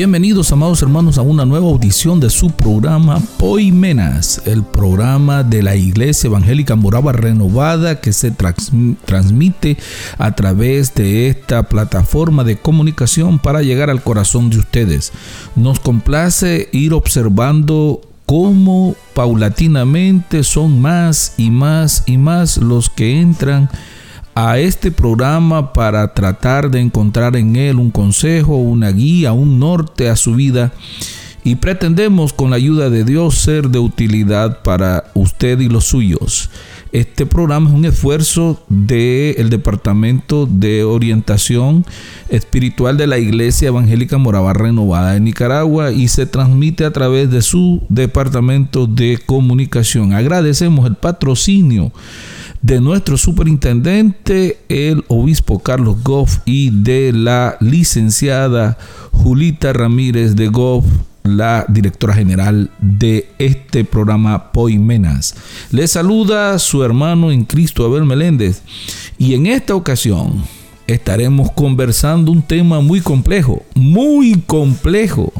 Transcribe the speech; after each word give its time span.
Bienvenidos, 0.00 0.50
amados 0.50 0.80
hermanos, 0.80 1.18
a 1.18 1.20
una 1.20 1.44
nueva 1.44 1.66
audición 1.66 2.20
de 2.20 2.30
su 2.30 2.48
programa 2.52 3.20
Poimenas, 3.36 4.40
el 4.46 4.62
programa 4.62 5.42
de 5.42 5.62
la 5.62 5.76
Iglesia 5.76 6.28
Evangélica 6.28 6.74
Morava 6.74 7.12
Renovada 7.12 8.00
que 8.00 8.14
se 8.14 8.30
transmite 8.30 9.76
a 10.16 10.34
través 10.34 10.94
de 10.94 11.28
esta 11.28 11.64
plataforma 11.64 12.44
de 12.44 12.56
comunicación 12.56 13.38
para 13.38 13.60
llegar 13.60 13.90
al 13.90 14.02
corazón 14.02 14.48
de 14.48 14.60
ustedes. 14.60 15.12
Nos 15.54 15.80
complace 15.80 16.70
ir 16.72 16.94
observando 16.94 18.00
cómo 18.24 18.96
paulatinamente 19.12 20.44
son 20.44 20.80
más 20.80 21.34
y 21.36 21.50
más 21.50 22.04
y 22.06 22.16
más 22.16 22.56
los 22.56 22.88
que 22.88 23.20
entran 23.20 23.68
a 24.34 24.58
este 24.58 24.90
programa 24.90 25.72
para 25.72 26.14
tratar 26.14 26.70
de 26.70 26.80
encontrar 26.80 27.36
en 27.36 27.56
él 27.56 27.76
un 27.76 27.90
consejo, 27.90 28.56
una 28.56 28.90
guía, 28.90 29.32
un 29.32 29.58
norte 29.58 30.08
a 30.08 30.16
su 30.16 30.34
vida 30.34 30.72
y 31.42 31.56
pretendemos 31.56 32.32
con 32.32 32.50
la 32.50 32.56
ayuda 32.56 32.90
de 32.90 33.04
Dios 33.04 33.36
ser 33.36 33.68
de 33.70 33.78
utilidad 33.78 34.62
para 34.62 35.04
usted 35.14 35.60
y 35.60 35.68
los 35.68 35.86
suyos. 35.86 36.50
Este 36.92 37.24
programa 37.24 37.70
es 37.70 37.74
un 37.74 37.84
esfuerzo 37.84 38.60
del 38.68 39.48
Departamento 39.48 40.46
de 40.46 40.82
Orientación 40.82 41.86
Espiritual 42.28 42.96
de 42.96 43.06
la 43.06 43.18
Iglesia 43.18 43.68
Evangélica 43.68 44.18
Morava 44.18 44.52
Renovada 44.52 45.12
de 45.12 45.20
Nicaragua 45.20 45.92
y 45.92 46.08
se 46.08 46.26
transmite 46.26 46.84
a 46.84 46.92
través 46.92 47.30
de 47.30 47.42
su 47.42 47.80
Departamento 47.88 48.88
de 48.88 49.18
Comunicación. 49.24 50.12
Agradecemos 50.12 50.84
el 50.86 50.96
patrocinio 50.96 51.92
de 52.62 52.80
nuestro 52.80 53.16
superintendente, 53.16 54.58
el 54.68 55.04
obispo 55.08 55.60
Carlos 55.60 56.02
Goff, 56.02 56.38
y 56.44 56.70
de 56.70 57.12
la 57.12 57.56
licenciada 57.60 58.76
Julita 59.12 59.72
Ramírez 59.72 60.36
de 60.36 60.48
Goff, 60.48 60.84
la 61.24 61.64
directora 61.68 62.14
general 62.14 62.70
de 62.80 63.30
este 63.38 63.84
programa 63.84 64.52
Poimenas. 64.52 65.34
Le 65.70 65.86
saluda 65.88 66.58
su 66.58 66.82
hermano 66.82 67.30
en 67.30 67.44
Cristo 67.44 67.84
Abel 67.84 68.04
Meléndez 68.04 68.62
y 69.18 69.34
en 69.34 69.46
esta 69.46 69.74
ocasión 69.74 70.44
estaremos 70.86 71.52
conversando 71.52 72.32
un 72.32 72.42
tema 72.42 72.80
muy 72.80 73.00
complejo, 73.00 73.62
muy 73.74 74.40
complejo. 74.46 75.32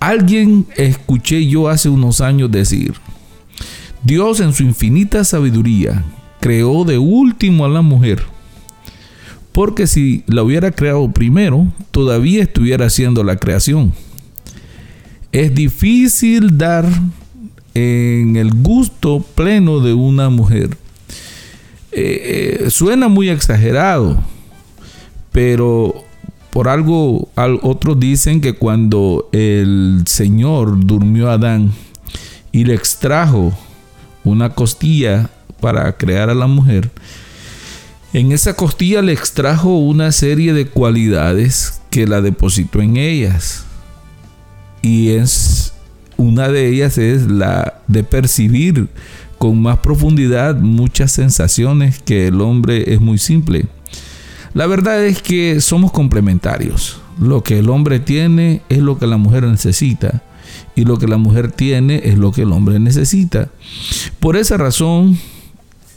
Alguien 0.00 0.66
escuché 0.76 1.46
yo 1.46 1.68
hace 1.68 1.88
unos 1.88 2.20
años 2.20 2.50
decir, 2.50 2.94
Dios 4.04 4.40
en 4.40 4.52
su 4.52 4.62
infinita 4.62 5.24
sabiduría 5.24 6.04
creó 6.40 6.84
de 6.84 6.98
último 6.98 7.64
a 7.64 7.68
la 7.68 7.82
mujer. 7.82 8.22
Porque 9.52 9.86
si 9.86 10.22
la 10.26 10.42
hubiera 10.42 10.70
creado 10.70 11.10
primero, 11.10 11.66
todavía 11.90 12.42
estuviera 12.42 12.86
haciendo 12.86 13.24
la 13.24 13.36
creación. 13.36 13.92
Es 15.32 15.54
difícil 15.54 16.56
dar 16.56 16.86
en 17.74 18.36
el 18.36 18.52
gusto 18.52 19.24
pleno 19.34 19.80
de 19.80 19.92
una 19.92 20.30
mujer. 20.30 20.76
Eh, 21.92 22.60
eh, 22.64 22.70
suena 22.70 23.08
muy 23.08 23.28
exagerado, 23.28 24.18
pero 25.32 26.04
por 26.50 26.68
algo 26.68 27.28
otros 27.62 27.98
dicen 27.98 28.40
que 28.40 28.52
cuando 28.54 29.28
el 29.32 30.02
Señor 30.06 30.84
durmió 30.84 31.30
a 31.30 31.34
Adán 31.34 31.72
y 32.52 32.64
le 32.64 32.74
extrajo 32.74 33.52
una 34.24 34.50
costilla 34.50 35.30
para 35.60 35.96
crear 35.96 36.30
a 36.30 36.34
la 36.34 36.46
mujer, 36.46 36.90
en 38.12 38.32
esa 38.32 38.54
costilla 38.54 39.02
le 39.02 39.12
extrajo 39.12 39.76
una 39.78 40.12
serie 40.12 40.52
de 40.52 40.66
cualidades 40.66 41.80
que 41.90 42.06
la 42.06 42.20
depositó 42.20 42.80
en 42.80 42.96
ellas. 42.96 43.64
Y 44.82 45.10
es 45.10 45.74
una 46.16 46.48
de 46.48 46.68
ellas 46.68 46.98
es 46.98 47.30
la 47.30 47.80
de 47.86 48.02
percibir 48.04 48.88
con 49.38 49.60
más 49.62 49.78
profundidad 49.78 50.56
muchas 50.56 51.12
sensaciones 51.12 52.00
que 52.00 52.26
el 52.26 52.40
hombre 52.40 52.92
es 52.92 53.00
muy 53.00 53.18
simple. 53.18 53.66
La 54.54 54.66
verdad 54.66 55.04
es 55.04 55.22
que 55.22 55.60
somos 55.60 55.92
complementarios. 55.92 57.00
Lo 57.20 57.42
que 57.42 57.58
el 57.58 57.68
hombre 57.68 58.00
tiene 58.00 58.62
es 58.68 58.78
lo 58.78 58.98
que 58.98 59.06
la 59.06 59.16
mujer 59.16 59.44
necesita 59.44 60.22
y 60.74 60.84
lo 60.84 60.98
que 60.98 61.06
la 61.06 61.18
mujer 61.18 61.52
tiene 61.52 62.00
es 62.04 62.16
lo 62.16 62.32
que 62.32 62.42
el 62.42 62.52
hombre 62.52 62.78
necesita. 62.80 63.48
Por 64.18 64.36
esa 64.36 64.56
razón, 64.56 65.18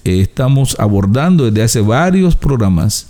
estamos 0.04 0.76
abordando 0.80 1.46
desde 1.46 1.64
hace 1.64 1.82
varios 1.82 2.36
programas 2.36 3.08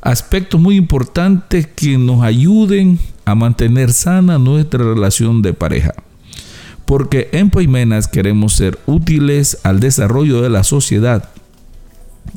aspectos 0.00 0.60
muy 0.60 0.76
importantes 0.76 1.66
que 1.66 1.98
nos 1.98 2.22
ayuden 2.22 2.98
a 3.24 3.34
mantener 3.34 3.92
sana 3.92 4.38
nuestra 4.38 4.84
relación 4.84 5.42
de 5.42 5.52
pareja. 5.52 5.94
Porque 6.86 7.28
en 7.32 7.50
Poimenas 7.50 8.08
queremos 8.08 8.54
ser 8.54 8.78
útiles 8.86 9.58
al 9.62 9.80
desarrollo 9.80 10.40
de 10.40 10.48
la 10.48 10.64
sociedad. 10.64 11.28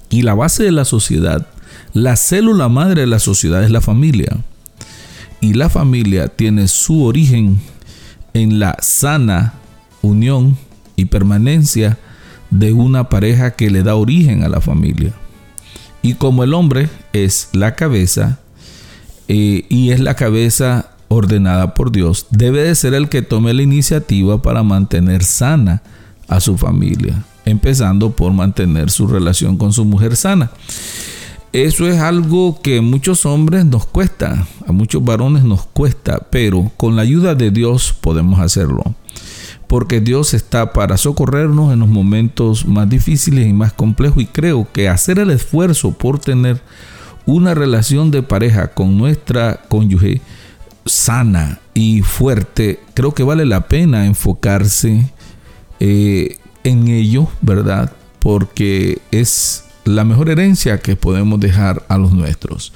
Y 0.10 0.24
la 0.24 0.34
base 0.34 0.64
de 0.64 0.72
la 0.72 0.84
sociedad, 0.84 1.48
la 1.94 2.18
célula 2.18 2.68
madre 2.68 3.02
de 3.02 3.08
la 3.08 3.20
sociedad 3.20 3.64
es 3.64 3.72
la 3.72 3.80
familia. 3.80 4.38
Y 5.40 5.54
la 5.54 5.70
familia 5.70 6.28
tiene 6.28 6.68
su 6.68 7.04
origen 7.04 7.62
en 8.34 8.60
la 8.60 8.76
sana 8.82 9.54
unión 10.02 10.58
y 10.98 11.06
permanencia 11.06 11.98
de 12.52 12.74
una 12.74 13.10
pareja 13.10 13.52
que 13.52 13.72
le 13.72 13.82
da 13.82 13.96
origen 13.96 14.44
a 14.44 14.50
la 14.50 14.62
familia. 14.62 15.14
Y 16.04 16.16
como 16.16 16.44
el 16.44 16.54
hombre 16.54 16.90
es 17.14 17.50
la 17.54 17.76
cabeza 17.76 18.40
eh, 19.28 19.66
y 19.70 19.92
es 19.92 20.00
la 20.00 20.16
cabeza 20.16 20.92
ordenada 21.08 21.74
por 21.74 21.92
Dios, 21.92 22.28
debe 22.30 22.64
de 22.64 22.76
ser 22.76 22.94
el 22.94 23.10
que 23.10 23.22
tome 23.22 23.54
la 23.54 23.64
iniciativa 23.64 24.42
para 24.42 24.64
mantener 24.64 25.24
sana 25.24 25.82
a 26.28 26.40
su 26.40 26.58
familia, 26.58 27.24
empezando 27.46 28.12
por 28.12 28.32
mantener 28.32 28.90
su 28.90 29.08
relación 29.08 29.58
con 29.58 29.74
su 29.74 29.86
mujer 29.86 30.16
sana. 30.16 30.52
Eso 31.54 31.86
es 31.88 32.00
algo 32.00 32.62
que 32.62 32.80
muchos 32.80 33.26
hombres 33.26 33.66
nos 33.66 33.86
cuesta, 33.86 34.48
a 34.66 34.72
muchos 34.72 35.04
varones 35.04 35.44
nos 35.44 35.66
cuesta, 35.66 36.28
pero 36.32 36.72
con 36.78 36.96
la 36.96 37.02
ayuda 37.02 37.36
de 37.36 37.52
Dios 37.52 37.94
podemos 38.00 38.40
hacerlo 38.40 38.96
porque 39.72 40.02
Dios 40.02 40.34
está 40.34 40.74
para 40.74 40.98
socorrernos 40.98 41.72
en 41.72 41.80
los 41.80 41.88
momentos 41.88 42.66
más 42.66 42.90
difíciles 42.90 43.48
y 43.48 43.54
más 43.54 43.72
complejos 43.72 44.22
y 44.22 44.26
creo 44.26 44.68
que 44.74 44.90
hacer 44.90 45.18
el 45.18 45.30
esfuerzo 45.30 45.94
por 45.94 46.20
tener 46.20 46.60
una 47.26 47.54
relación 47.54 48.12
de 48.12 48.22
pareja 48.22 48.74
con 48.74 48.98
nuestra 48.98 49.62
cónyuge 49.70 50.20
sana 50.86 51.62
y 51.74 52.02
fuerte, 52.02 52.82
creo 52.96 53.14
que 53.14 53.24
vale 53.24 53.46
la 53.46 53.70
pena 53.70 54.06
enfocarse 54.06 55.10
eh, 55.80 56.38
en 56.66 56.90
ello, 56.90 57.30
¿verdad? 57.40 57.94
Porque 58.20 59.00
es 59.12 59.64
la 59.86 60.04
mejor 60.04 60.30
herencia 60.30 60.82
que 60.82 60.98
podemos 60.98 61.40
dejar 61.40 61.86
a 61.88 61.98
los 61.98 62.12
nuestros. 62.12 62.74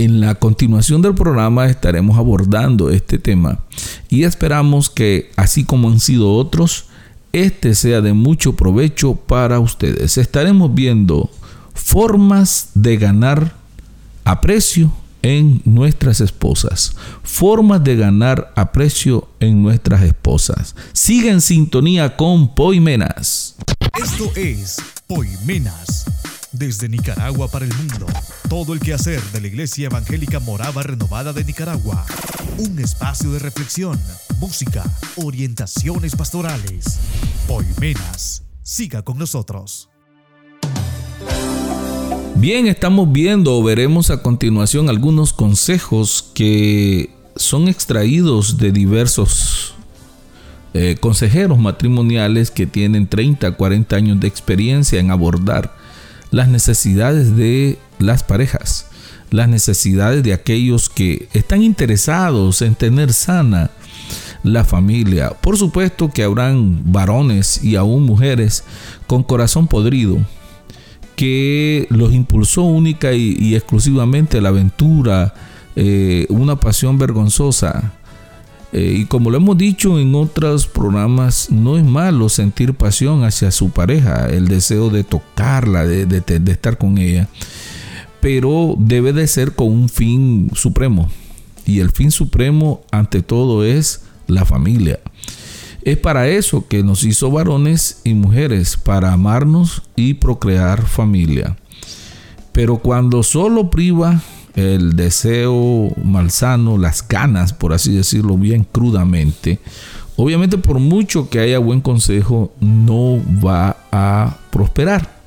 En 0.00 0.18
la 0.18 0.34
continuación 0.34 1.02
del 1.02 1.14
programa 1.14 1.66
estaremos 1.66 2.16
abordando 2.16 2.88
este 2.88 3.18
tema 3.18 3.60
y 4.08 4.22
esperamos 4.22 4.88
que, 4.88 5.30
así 5.36 5.64
como 5.64 5.90
han 5.90 6.00
sido 6.00 6.32
otros, 6.32 6.86
este 7.34 7.74
sea 7.74 8.00
de 8.00 8.14
mucho 8.14 8.56
provecho 8.56 9.14
para 9.14 9.60
ustedes. 9.60 10.16
Estaremos 10.16 10.74
viendo 10.74 11.30
formas 11.74 12.70
de 12.72 12.96
ganar 12.96 13.54
aprecio 14.24 14.90
en 15.20 15.60
nuestras 15.66 16.22
esposas. 16.22 16.96
Formas 17.22 17.84
de 17.84 17.96
ganar 17.96 18.54
aprecio 18.56 19.28
en 19.38 19.62
nuestras 19.62 20.02
esposas. 20.02 20.76
Sigue 20.94 21.28
en 21.28 21.42
sintonía 21.42 22.16
con 22.16 22.54
Poimenas. 22.54 23.54
Esto 24.02 24.32
es 24.34 24.78
Poimenas 25.06 26.06
desde 26.52 26.88
Nicaragua 26.88 27.48
para 27.48 27.64
el 27.64 27.74
mundo. 27.74 28.06
Todo 28.48 28.74
el 28.74 28.80
quehacer 28.80 29.22
de 29.32 29.40
la 29.40 29.46
Iglesia 29.46 29.86
Evangélica 29.86 30.40
Morava 30.40 30.82
Renovada 30.82 31.32
de 31.32 31.44
Nicaragua. 31.44 32.04
Un 32.58 32.78
espacio 32.78 33.30
de 33.32 33.38
reflexión, 33.38 33.98
música, 34.38 34.84
orientaciones 35.16 36.16
pastorales. 36.16 36.98
Poimenas. 37.46 38.42
Siga 38.62 39.02
con 39.02 39.18
nosotros. 39.18 39.88
Bien, 42.36 42.66
estamos 42.66 43.12
viendo 43.12 43.56
o 43.56 43.62
veremos 43.62 44.10
a 44.10 44.22
continuación 44.22 44.88
algunos 44.88 45.32
consejos 45.32 46.30
que 46.34 47.10
son 47.36 47.68
extraídos 47.68 48.56
de 48.58 48.72
diversos 48.72 49.74
eh, 50.72 50.96
consejeros 51.00 51.58
matrimoniales 51.58 52.50
que 52.50 52.66
tienen 52.66 53.08
30, 53.08 53.52
40 53.56 53.96
años 53.96 54.20
de 54.20 54.28
experiencia 54.28 55.00
en 55.00 55.10
abordar 55.10 55.79
las 56.30 56.48
necesidades 56.48 57.36
de 57.36 57.78
las 57.98 58.22
parejas, 58.22 58.86
las 59.30 59.48
necesidades 59.48 60.22
de 60.22 60.32
aquellos 60.32 60.88
que 60.88 61.28
están 61.32 61.62
interesados 61.62 62.62
en 62.62 62.74
tener 62.74 63.12
sana 63.12 63.70
la 64.42 64.64
familia. 64.64 65.30
Por 65.30 65.56
supuesto 65.56 66.10
que 66.10 66.22
habrán 66.22 66.92
varones 66.92 67.62
y 67.62 67.76
aún 67.76 68.04
mujeres 68.04 68.64
con 69.06 69.22
corazón 69.22 69.66
podrido 69.66 70.18
que 71.16 71.86
los 71.90 72.14
impulsó 72.14 72.62
única 72.62 73.12
y, 73.12 73.54
exclusivamente 73.54 74.40
la 74.40 74.48
aventura, 74.48 75.34
eh, 75.76 76.26
una 76.30 76.56
pasión 76.56 76.98
vergonzosa. 76.98 77.92
Eh, 78.72 78.98
y 79.00 79.04
como 79.06 79.30
lo 79.30 79.36
hemos 79.36 79.58
dicho 79.58 79.98
en 79.98 80.14
otros 80.14 80.66
programas, 80.66 81.50
no 81.50 81.76
es 81.76 81.84
malo 81.84 82.28
sentir 82.28 82.74
pasión 82.74 83.24
hacia 83.24 83.50
su 83.50 83.70
pareja, 83.70 84.28
el 84.28 84.46
deseo 84.46 84.90
de 84.90 85.02
tocarla, 85.02 85.84
de, 85.84 86.06
de 86.06 86.52
estar 86.52 86.78
con 86.78 86.98
ella, 86.98 87.28
pero 88.20 88.76
debe 88.78 89.12
de 89.12 89.26
ser 89.26 89.52
con 89.52 89.68
un 89.68 89.88
fin 89.88 90.50
supremo. 90.54 91.10
Y 91.66 91.80
el 91.80 91.90
fin 91.90 92.10
supremo 92.10 92.82
ante 92.90 93.22
todo 93.22 93.64
es 93.64 94.02
la 94.26 94.44
familia. 94.44 95.00
Es 95.82 95.96
para 95.96 96.28
eso 96.28 96.68
que 96.68 96.82
nos 96.82 97.04
hizo 97.04 97.30
varones 97.30 98.02
y 98.04 98.14
mujeres, 98.14 98.76
para 98.76 99.12
amarnos 99.12 99.82
y 99.96 100.14
procrear 100.14 100.86
familia. 100.86 101.56
Pero 102.52 102.78
cuando 102.78 103.22
solo 103.22 103.70
priva 103.70 104.20
el 104.54 104.96
deseo 104.96 105.90
malsano, 106.02 106.78
las 106.78 107.06
ganas, 107.06 107.52
por 107.52 107.72
así 107.72 107.94
decirlo 107.94 108.36
bien 108.36 108.66
crudamente, 108.70 109.58
obviamente 110.16 110.58
por 110.58 110.78
mucho 110.78 111.28
que 111.30 111.40
haya 111.40 111.58
buen 111.58 111.80
consejo, 111.80 112.52
no 112.60 113.22
va 113.44 113.76
a 113.92 114.38
prosperar. 114.50 115.20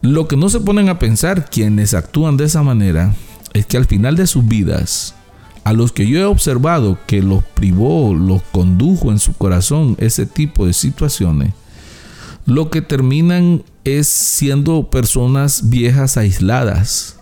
Lo 0.00 0.26
que 0.26 0.36
no 0.36 0.48
se 0.48 0.60
ponen 0.60 0.88
a 0.88 0.98
pensar 0.98 1.48
quienes 1.48 1.94
actúan 1.94 2.36
de 2.36 2.44
esa 2.44 2.62
manera 2.62 3.14
es 3.52 3.66
que 3.66 3.76
al 3.76 3.86
final 3.86 4.16
de 4.16 4.26
sus 4.26 4.46
vidas 4.46 5.14
a 5.64 5.72
los 5.72 5.92
que 5.92 6.08
yo 6.08 6.18
he 6.18 6.24
observado 6.24 6.98
que 7.06 7.22
los 7.22 7.44
privó, 7.44 8.14
los 8.14 8.42
condujo 8.42 9.12
en 9.12 9.18
su 9.18 9.32
corazón 9.34 9.96
ese 9.98 10.26
tipo 10.26 10.66
de 10.66 10.72
situaciones, 10.72 11.52
lo 12.46 12.70
que 12.70 12.82
terminan 12.82 13.62
es 13.84 14.08
siendo 14.08 14.90
personas 14.90 15.70
viejas 15.70 16.16
aisladas, 16.16 17.20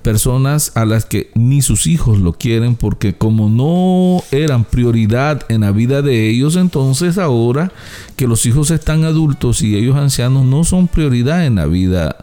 personas 0.00 0.72
a 0.74 0.84
las 0.84 1.04
que 1.04 1.30
ni 1.34 1.62
sus 1.62 1.86
hijos 1.86 2.18
lo 2.18 2.32
quieren 2.32 2.74
porque 2.74 3.14
como 3.14 3.48
no 3.48 4.22
eran 4.30 4.64
prioridad 4.64 5.44
en 5.48 5.62
la 5.62 5.72
vida 5.72 6.02
de 6.02 6.28
ellos, 6.28 6.56
entonces 6.56 7.18
ahora 7.18 7.72
que 8.16 8.26
los 8.26 8.46
hijos 8.46 8.70
están 8.70 9.04
adultos 9.04 9.62
y 9.62 9.76
ellos 9.76 9.96
ancianos 9.96 10.44
no 10.44 10.64
son 10.64 10.88
prioridad 10.88 11.46
en 11.46 11.56
la 11.56 11.66
vida 11.66 12.16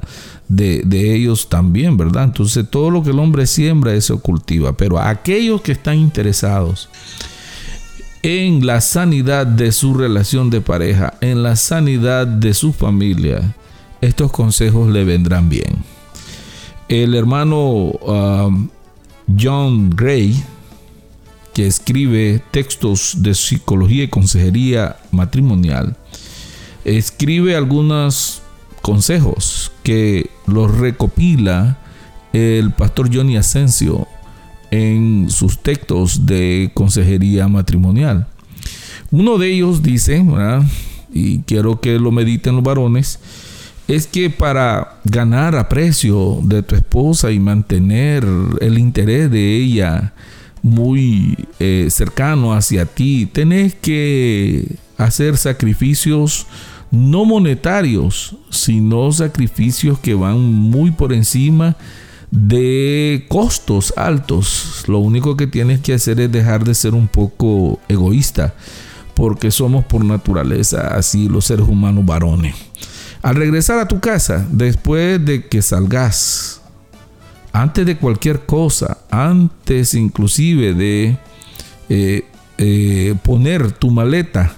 de, 0.47 1.15
ellos 1.15 1.49
también, 1.49 1.97
¿verdad? 1.97 2.23
Entonces 2.23 2.65
todo 2.69 2.89
lo 2.89 3.03
que 3.03 3.11
el 3.11 3.19
hombre 3.19 3.45
siembra, 3.45 3.93
eso 3.93 4.19
cultiva. 4.19 4.75
Pero 4.75 4.99
aquellos 4.99 5.61
que 5.61 5.73
están 5.73 5.97
interesados 5.97 6.89
en 8.23 8.65
la 8.65 8.81
sanidad 8.81 9.45
de 9.45 9.71
su 9.71 9.93
relación 9.93 10.49
de 10.49 10.61
pareja, 10.61 11.13
en 11.21 11.43
la 11.43 11.55
sanidad 11.55 12.27
de 12.27 12.53
su 12.53 12.73
familia, 12.73 13.55
estos 14.01 14.31
consejos 14.31 14.89
le 14.89 15.03
vendrán 15.03 15.49
bien. 15.49 15.96
El 16.89 17.15
hermano 17.15 17.59
um, 17.59 18.69
John 19.37 19.89
Gray, 19.89 20.41
que 21.53 21.67
escribe 21.67 22.41
textos 22.51 23.15
de 23.17 23.35
psicología 23.35 24.05
y 24.05 24.07
consejería 24.07 24.97
matrimonial, 25.11 25.97
escribe 26.85 27.57
algunos 27.57 28.41
consejos 28.81 29.71
que 29.83 30.29
los 30.45 30.77
recopila 30.77 31.77
el 32.31 32.71
pastor 32.71 33.13
Johnny 33.13 33.35
Asensio 33.35 34.07
en 34.71 35.27
sus 35.29 35.59
textos 35.59 36.25
de 36.25 36.71
consejería 36.73 37.49
matrimonial. 37.49 38.27
Uno 39.11 39.37
de 39.37 39.51
ellos 39.51 39.83
dice, 39.83 40.23
y 41.13 41.39
quiero 41.39 41.81
que 41.81 41.99
lo 41.99 42.11
mediten 42.11 42.55
los 42.55 42.63
varones, 42.63 43.19
es 43.87 44.05
que 44.07 44.29
para 44.29 44.99
ganar 45.05 45.55
aprecio 45.55 46.39
de 46.43 46.61
tu 46.63 46.75
esposa 46.75 47.31
y 47.31 47.39
mantener 47.39 48.25
el 48.59 48.77
interés 48.77 49.31
de 49.31 49.55
ella 49.55 50.13
muy 50.61 51.47
eh, 51.59 51.87
cercano 51.89 52.53
hacia 52.53 52.85
ti, 52.85 53.29
tenés 53.31 53.75
que 53.75 54.75
hacer 54.97 55.37
sacrificios 55.37 56.47
no 56.91 57.25
monetarios, 57.25 58.35
sino 58.49 59.11
sacrificios 59.11 59.99
que 59.99 60.13
van 60.13 60.39
muy 60.39 60.91
por 60.91 61.13
encima 61.13 61.75
de 62.31 63.25
costos 63.29 63.93
altos. 63.95 64.83
Lo 64.87 64.99
único 64.99 65.37
que 65.37 65.47
tienes 65.47 65.79
que 65.79 65.93
hacer 65.93 66.19
es 66.19 66.31
dejar 66.31 66.63
de 66.63 66.75
ser 66.75 66.93
un 66.93 67.07
poco 67.07 67.79
egoísta, 67.87 68.53
porque 69.13 69.51
somos 69.51 69.85
por 69.85 70.03
naturaleza 70.03 70.95
así 70.95 71.27
los 71.29 71.45
seres 71.45 71.67
humanos 71.67 72.05
varones. 72.05 72.55
Al 73.27 73.35
regresar 73.35 73.77
a 73.79 73.89
tu 73.89 73.99
casa, 73.99 74.47
después 74.49 75.25
de 75.25 75.47
que 75.47 75.61
salgas, 75.61 76.61
antes 77.51 77.85
de 77.85 77.97
cualquier 77.97 78.45
cosa, 78.45 78.99
antes 79.11 79.95
inclusive 79.95 80.73
de 80.73 81.17
eh, 81.89 82.23
eh, 82.57 83.15
poner 83.23 83.73
tu 83.73 83.91
maleta 83.91 84.53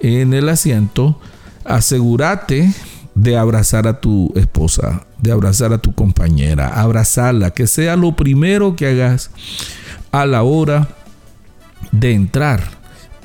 en 0.00 0.34
el 0.34 0.48
asiento, 0.48 1.20
asegúrate 1.64 2.74
de 3.14 3.36
abrazar 3.36 3.86
a 3.86 4.00
tu 4.00 4.32
esposa, 4.34 5.06
de 5.20 5.30
abrazar 5.30 5.72
a 5.72 5.78
tu 5.78 5.94
compañera, 5.94 6.80
abrazarla, 6.80 7.52
que 7.52 7.68
sea 7.68 7.94
lo 7.94 8.16
primero 8.16 8.74
que 8.74 8.88
hagas 8.88 9.30
a 10.10 10.26
la 10.26 10.42
hora 10.42 10.88
de 11.92 12.10
entrar 12.10 12.60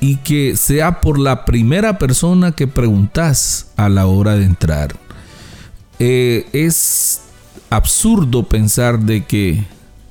y 0.00 0.16
que 0.16 0.56
sea 0.56 1.00
por 1.00 1.18
la 1.18 1.44
primera 1.44 1.98
persona 1.98 2.52
que 2.52 2.66
preguntas 2.66 3.72
a 3.76 3.88
la 3.88 4.06
hora 4.06 4.34
de 4.34 4.44
entrar. 4.44 4.96
Eh, 5.98 6.48
es 6.52 7.20
absurdo 7.68 8.44
pensar 8.44 9.00
de 9.00 9.24
que 9.24 9.64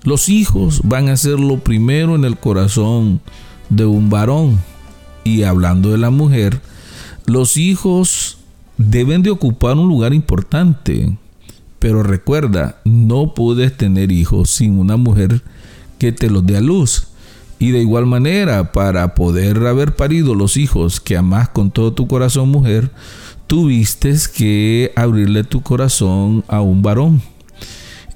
los 0.03 0.29
hijos 0.29 0.81
van 0.83 1.09
a 1.09 1.17
ser 1.17 1.39
lo 1.39 1.59
primero 1.59 2.15
en 2.15 2.23
el 2.23 2.37
corazón 2.37 3.21
de 3.69 3.85
un 3.85 4.09
varón. 4.09 4.59
Y 5.23 5.43
hablando 5.43 5.91
de 5.91 5.97
la 5.97 6.09
mujer, 6.09 6.61
los 7.25 7.57
hijos 7.57 8.37
deben 8.77 9.23
de 9.23 9.29
ocupar 9.29 9.77
un 9.77 9.87
lugar 9.89 10.13
importante, 10.13 11.17
pero 11.79 12.01
recuerda, 12.01 12.79
no 12.85 13.33
puedes 13.33 13.75
tener 13.75 14.11
hijos 14.11 14.49
sin 14.49 14.79
una 14.79 14.95
mujer 14.95 15.41
que 15.97 16.11
te 16.11 16.29
los 16.29 16.45
dé 16.45 16.57
a 16.57 16.61
luz. 16.61 17.08
Y 17.59 17.71
de 17.71 17.79
igual 17.79 18.05
manera, 18.05 18.71
para 18.71 19.13
poder 19.13 19.57
haber 19.67 19.95
parido 19.95 20.33
los 20.33 20.55
hijos 20.55 21.01
que 21.01 21.17
amas 21.17 21.49
con 21.49 21.71
todo 21.71 21.91
tu 21.91 22.07
corazón, 22.07 22.49
mujer, 22.49 22.89
tuviste 23.47 24.15
que 24.33 24.93
abrirle 24.95 25.43
tu 25.43 25.61
corazón 25.61 26.45
a 26.47 26.61
un 26.61 26.81
varón. 26.81 27.21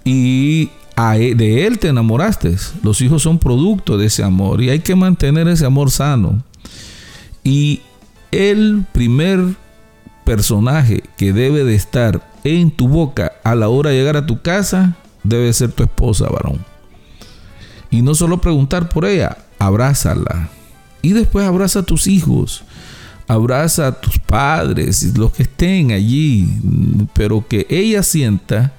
Y 0.06 0.70
e, 0.96 1.36
de 1.36 1.66
él 1.66 1.80
te 1.80 1.90
enamoraste. 1.90 2.56
Los 2.84 3.02
hijos 3.02 3.24
son 3.24 3.40
producto 3.40 3.98
de 3.98 4.06
ese 4.06 4.24
amor 4.24 4.62
y 4.62 4.70
hay 4.70 4.80
que 4.80 4.96
mantener 4.96 5.48
ese 5.48 5.66
amor 5.66 5.92
sano. 5.92 6.44
Y 7.44 7.82
el 8.32 8.86
primer 8.94 9.56
personaje 10.24 11.04
que 11.18 11.34
debe 11.34 11.64
de 11.64 11.76
estar 11.76 12.22
en 12.44 12.72
tu 12.72 12.88
boca 12.88 13.34
a 13.44 13.56
la 13.56 13.70
hora 13.70 13.90
de 13.90 13.98
llegar 13.98 14.18
a 14.18 14.26
tu 14.26 14.42
casa 14.42 14.96
debe 15.24 15.52
ser 15.54 15.72
tu 15.72 15.84
esposa, 15.84 16.30
varón. 16.30 16.73
Y 17.94 18.02
no 18.02 18.16
solo 18.16 18.42
preguntar 18.42 18.90
por 18.90 19.06
ella, 19.06 19.38
abrázala. 19.60 20.50
Y 21.04 21.14
después 21.14 21.46
abraza 21.46 21.80
a 21.80 21.84
tus 21.84 22.08
hijos, 22.08 22.64
abraza 23.28 23.86
a 23.86 24.02
tus 24.02 24.18
padres, 24.18 25.16
los 25.16 25.32
que 25.32 25.44
estén 25.44 25.92
allí, 25.92 26.60
pero 27.14 27.48
que 27.48 27.68
ella 27.70 28.02
sienta 28.02 28.74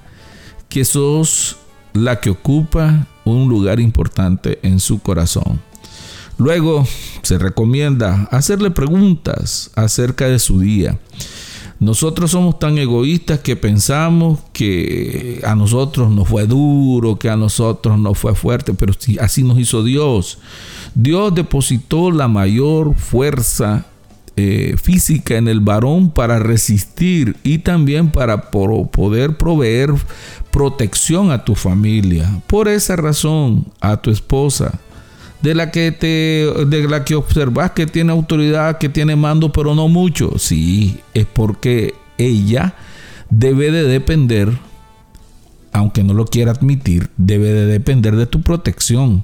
que 0.67 0.83
sos 0.83 1.55
la 1.93 2.19
que 2.19 2.29
ocupa 2.29 3.07
un 3.23 3.47
lugar 3.47 3.79
importante 3.79 4.59
en 4.63 4.81
su 4.81 4.99
corazón. 4.99 5.61
Luego 6.37 6.85
se 7.21 7.37
recomienda 7.37 8.27
hacerle 8.31 8.69
preguntas 8.69 9.71
acerca 9.75 10.27
de 10.27 10.39
su 10.39 10.59
día. 10.59 10.99
Nosotros 11.79 12.31
somos 12.31 12.57
tan 12.57 12.77
egoístas 12.77 13.39
que 13.39 13.55
pensamos 13.55 14.39
que 14.53 15.41
a 15.43 15.55
nosotros 15.55 16.09
nos 16.09 16.27
fue 16.29 16.47
duro, 16.47 17.19
que 17.19 17.29
a 17.29 17.35
nosotros 17.35 17.99
nos 17.99 18.17
fue 18.17 18.33
fuerte, 18.33 18.73
pero 18.73 18.93
así 19.19 19.43
nos 19.43 19.59
hizo 19.59 19.83
Dios. 19.83 20.37
Dios 20.93 21.35
depositó 21.35 22.11
la 22.11 22.29
mayor 22.29 22.95
fuerza 22.95 23.85
eh, 24.37 24.75
física 24.81 25.37
en 25.37 25.47
el 25.47 25.61
varón 25.61 26.11
para 26.11 26.39
resistir 26.39 27.37
y 27.43 27.59
también 27.59 28.09
para 28.09 28.51
poder 28.51 29.37
proveer 29.37 29.93
protección 30.51 31.31
a 31.31 31.45
tu 31.45 31.55
familia. 31.55 32.41
Por 32.47 32.67
esa 32.67 32.95
razón, 32.97 33.65
a 33.79 33.97
tu 33.97 34.11
esposa, 34.11 34.79
de 35.41 35.55
la 35.55 35.71
que 35.71 35.91
te 35.91 36.65
de 36.65 36.87
la 36.87 37.03
que 37.03 37.15
observas 37.15 37.71
que 37.71 37.85
tiene 37.85 38.11
autoridad, 38.11 38.77
que 38.77 38.89
tiene 38.89 39.15
mando, 39.15 39.51
pero 39.51 39.75
no 39.75 39.87
mucho. 39.87 40.37
Sí, 40.37 40.99
es 41.13 41.25
porque 41.25 41.93
ella 42.17 42.75
debe 43.29 43.71
de 43.71 43.83
depender, 43.83 44.49
aunque 45.71 46.03
no 46.03 46.13
lo 46.13 46.25
quiera 46.25 46.51
admitir, 46.51 47.09
debe 47.17 47.51
de 47.51 47.65
depender 47.65 48.15
de 48.15 48.25
tu 48.25 48.41
protección. 48.41 49.23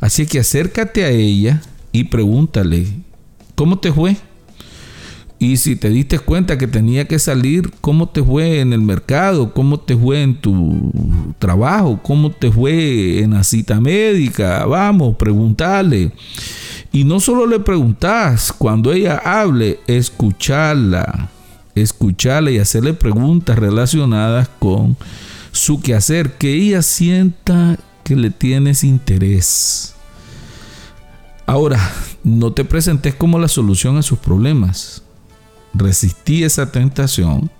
Así 0.00 0.26
que 0.26 0.40
acércate 0.40 1.04
a 1.04 1.10
ella 1.10 1.62
y 1.92 2.04
pregúntale, 2.04 2.86
¿cómo 3.54 3.78
te 3.78 3.92
fue? 3.92 4.16
Y 5.38 5.58
si 5.58 5.76
te 5.76 5.90
diste 5.90 6.18
cuenta 6.18 6.56
que 6.56 6.66
tenía 6.66 7.06
que 7.06 7.18
salir, 7.18 7.70
¿cómo 7.82 8.08
te 8.08 8.22
fue 8.22 8.60
en 8.60 8.72
el 8.72 8.80
mercado? 8.80 9.52
¿Cómo 9.52 9.78
te 9.78 9.94
fue 9.94 10.22
en 10.22 10.40
tu 10.40 11.34
trabajo? 11.38 12.00
¿Cómo 12.02 12.30
te 12.30 12.50
fue 12.50 13.20
en 13.20 13.34
la 13.34 13.44
cita 13.44 13.78
médica? 13.78 14.64
Vamos, 14.64 15.16
preguntarle. 15.16 16.10
Y 16.90 17.04
no 17.04 17.20
solo 17.20 17.46
le 17.46 17.60
preguntas, 17.60 18.50
cuando 18.56 18.92
ella 18.92 19.20
hable, 19.22 19.78
escucharla. 19.86 21.28
Escucharla 21.74 22.50
y 22.50 22.58
hacerle 22.58 22.94
preguntas 22.94 23.58
relacionadas 23.58 24.48
con 24.58 24.96
su 25.52 25.82
quehacer, 25.82 26.32
que 26.32 26.54
ella 26.54 26.80
sienta 26.80 27.78
que 28.04 28.16
le 28.16 28.30
tienes 28.30 28.84
interés. 28.84 29.94
Ahora, 31.44 31.78
no 32.24 32.54
te 32.54 32.64
presentes 32.64 33.14
como 33.14 33.38
la 33.38 33.48
solución 33.48 33.98
a 33.98 34.02
sus 34.02 34.18
problemas 34.18 35.02
resistí 35.78 36.44
esa 36.44 36.70
tentación 36.72 37.50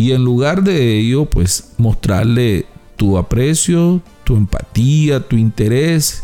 y 0.00 0.12
en 0.12 0.24
lugar 0.24 0.64
de 0.64 0.98
ello, 0.98 1.26
pues 1.26 1.72
mostrarle 1.76 2.64
tu 2.96 3.18
aprecio, 3.18 4.00
tu 4.24 4.34
empatía, 4.34 5.20
tu 5.20 5.36
interés 5.36 6.22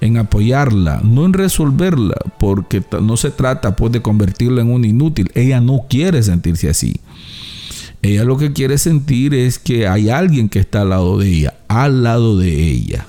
en 0.00 0.16
apoyarla, 0.16 1.02
no 1.04 1.26
en 1.26 1.34
resolverla, 1.34 2.16
porque 2.38 2.82
no 3.02 3.18
se 3.18 3.30
trata 3.30 3.76
pues 3.76 3.92
de 3.92 4.00
convertirla 4.00 4.62
en 4.62 4.72
un 4.72 4.86
inútil. 4.86 5.30
Ella 5.34 5.60
no 5.60 5.84
quiere 5.90 6.22
sentirse 6.22 6.70
así. 6.70 7.02
Ella 8.00 8.24
lo 8.24 8.38
que 8.38 8.54
quiere 8.54 8.78
sentir 8.78 9.34
es 9.34 9.58
que 9.58 9.86
hay 9.86 10.08
alguien 10.08 10.48
que 10.48 10.60
está 10.60 10.80
al 10.80 10.88
lado 10.88 11.18
de 11.18 11.28
ella, 11.28 11.54
al 11.68 12.02
lado 12.02 12.38
de 12.38 12.50
ella. 12.50 13.06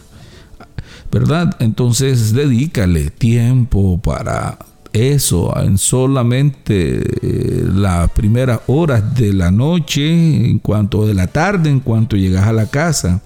¿Verdad? 1.14 1.56
Entonces 1.60 2.34
dedícale 2.34 3.10
tiempo 3.10 4.02
para 4.02 4.60
eso 4.94 5.56
en 5.60 5.78
solamente 5.78 7.02
eh, 7.22 7.64
las 7.74 8.10
primeras 8.12 8.62
horas 8.68 9.16
de 9.16 9.34
la 9.34 9.52
noche, 9.52 10.48
en 10.48 10.60
cuanto 10.60 11.06
de 11.06 11.14
la 11.14 11.28
tarde, 11.28 11.70
en 11.70 11.80
cuanto 11.80 12.16
llegas 12.18 12.48
a 12.48 12.54
la 12.54 12.66
casa. 12.66 13.22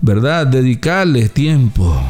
¿Verdad? 0.00 0.46
Dedicarle 0.46 1.28
tiempo. 1.28 2.00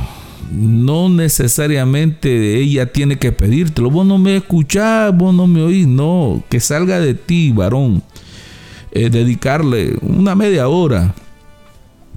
No 0.52 1.08
necesariamente 1.08 2.58
ella 2.58 2.92
tiene 2.92 3.18
que 3.18 3.32
pedírtelo. 3.32 3.90
Vos 3.90 4.06
no 4.06 4.18
me 4.18 4.36
escuchás, 4.36 5.16
vos 5.16 5.34
no 5.34 5.46
me 5.46 5.62
oís. 5.62 5.86
No, 5.86 6.42
que 6.48 6.60
salga 6.60 7.00
de 7.00 7.14
ti, 7.14 7.52
varón. 7.52 8.02
Eh, 8.92 9.08
dedicarle 9.08 9.96
una 10.02 10.34
media 10.34 10.68
hora 10.68 11.14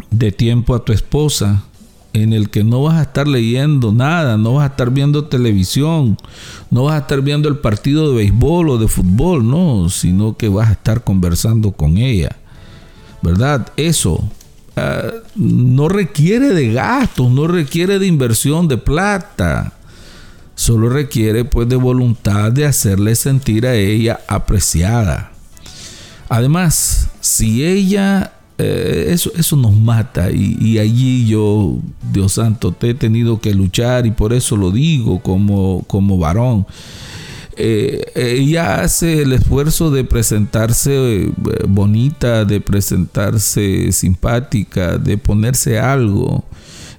de 0.10 0.32
tiempo 0.32 0.76
a 0.76 0.84
tu 0.84 0.92
esposa 0.92 1.64
en 2.14 2.32
el 2.32 2.50
que 2.50 2.64
no 2.64 2.84
vas 2.84 2.96
a 2.96 3.02
estar 3.02 3.28
leyendo 3.28 3.92
nada, 3.92 4.38
no 4.38 4.54
vas 4.54 4.64
a 4.64 4.72
estar 4.72 4.92
viendo 4.92 5.26
televisión, 5.26 6.18
no 6.70 6.84
vas 6.84 6.96
a 6.96 7.00
estar 7.00 7.22
viendo 7.22 7.50
el 7.50 7.58
partido 7.58 8.10
de 8.10 8.18
béisbol 8.18 8.70
o 8.70 8.78
de 8.78 8.88
fútbol, 8.88 9.48
no, 9.48 9.90
sino 9.90 10.38
que 10.38 10.48
vas 10.48 10.70
a 10.70 10.74
estar 10.74 11.04
conversando 11.04 11.72
con 11.72 11.98
ella. 11.98 12.38
¿Verdad? 13.24 13.68
Eso 13.78 14.30
ah, 14.76 15.12
no 15.36 15.90
requiere 15.90 16.50
de 16.50 16.74
gastos, 16.74 17.32
no 17.32 17.48
requiere 17.48 17.98
de 17.98 18.06
inversión 18.06 18.68
de 18.68 18.78
plata. 18.78 19.74
Solo 20.56 20.90
requiere 20.90 21.46
pues 21.46 21.68
de 21.68 21.78
voluntad 21.78 22.52
de 22.52 22.66
hacerle 22.66 23.16
sentir 23.16 23.66
a 23.66 23.74
ella 23.74 24.20
apreciada. 24.28 25.32
Además, 26.30 27.10
si 27.22 27.66
ella 27.66 28.33
eh, 28.60 29.08
eso, 29.10 29.32
eso 29.36 29.56
nos 29.56 29.74
mata 29.74 30.30
y, 30.32 30.78
allí 30.78 31.26
yo, 31.28 31.80
Dios 32.12 32.34
santo, 32.34 32.72
te 32.72 32.92
he 32.92 32.94
tenido 32.94 33.42
que 33.42 33.54
luchar 33.54 34.06
y 34.06 34.12
por 34.12 34.32
eso 34.32 34.58
lo 34.58 34.72
digo 34.72 35.22
como, 35.22 35.84
como 35.88 36.18
varón. 36.18 36.68
Eh, 37.56 38.02
ella 38.16 38.82
hace 38.82 39.22
el 39.22 39.34
esfuerzo 39.34 39.92
de 39.92 40.04
presentarse 40.04 41.26
eh, 41.26 41.32
bonita, 41.68 42.46
de 42.46 42.62
presentarse 42.62 43.92
simpática, 43.92 44.98
de 44.98 45.18
ponerse 45.18 45.80
algo. 45.80 46.46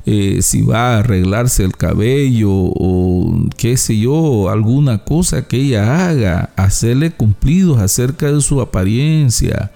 si 0.05 0.63
va 0.63 0.97
a 0.97 0.99
arreglarse 0.99 1.65
el 1.65 1.77
cabello 1.77 2.51
o 2.53 3.49
qué 3.57 3.77
sé 3.77 3.99
yo, 3.99 4.51
alguna 4.51 4.99
cosa 5.05 5.47
que 5.47 5.57
ella 5.59 6.09
haga, 6.09 6.51
hacerle 6.57 7.11
cumplidos 7.13 7.79
acerca 7.81 8.31
de 8.31 8.41
su 8.41 8.61
apariencia, 8.61 9.73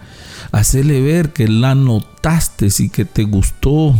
hacerle 0.52 1.00
ver 1.00 1.32
que 1.32 1.48
la 1.48 1.74
notaste 1.74 2.68
y 2.78 2.88
que 2.88 3.04
te 3.04 3.24
gustó 3.24 3.94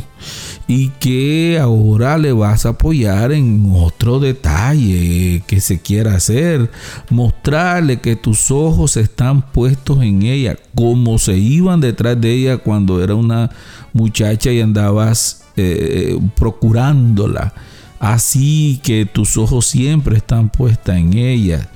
y 0.67 0.89
que 1.01 1.59
ahora 1.61 2.19
le 2.19 2.33
vas 2.33 2.67
a 2.67 2.71
apoyar 2.71 3.33
en 3.33 3.71
otro 3.75 4.21
detalle 4.21 5.43
que 5.47 5.61
se 5.61 5.81
quiera 5.81 6.15
hacer, 6.15 6.71
mostrarle 7.11 8.01
que 8.01 8.17
tus 8.17 8.51
ojos 8.51 8.97
están 8.97 9.43
puestos 9.43 10.03
en 10.03 10.23
ella, 10.23 10.57
como 10.75 11.19
se 11.19 11.37
iban 11.37 11.81
detrás 11.81 12.21
de 12.21 12.33
ella 12.33 12.57
cuando 12.59 13.03
era 13.03 13.15
una 13.15 13.51
muchacha 13.93 14.51
y 14.51 14.61
andabas 14.61 15.45
eh, 15.57 16.19
procurándola. 16.37 17.55
Así 18.01 18.81
que 18.83 19.07
tus 19.07 19.37
ojos 19.37 19.67
siempre 19.67 20.17
están 20.17 20.51
puestos 20.51 20.95
en 20.95 21.15
ella. 21.15 21.69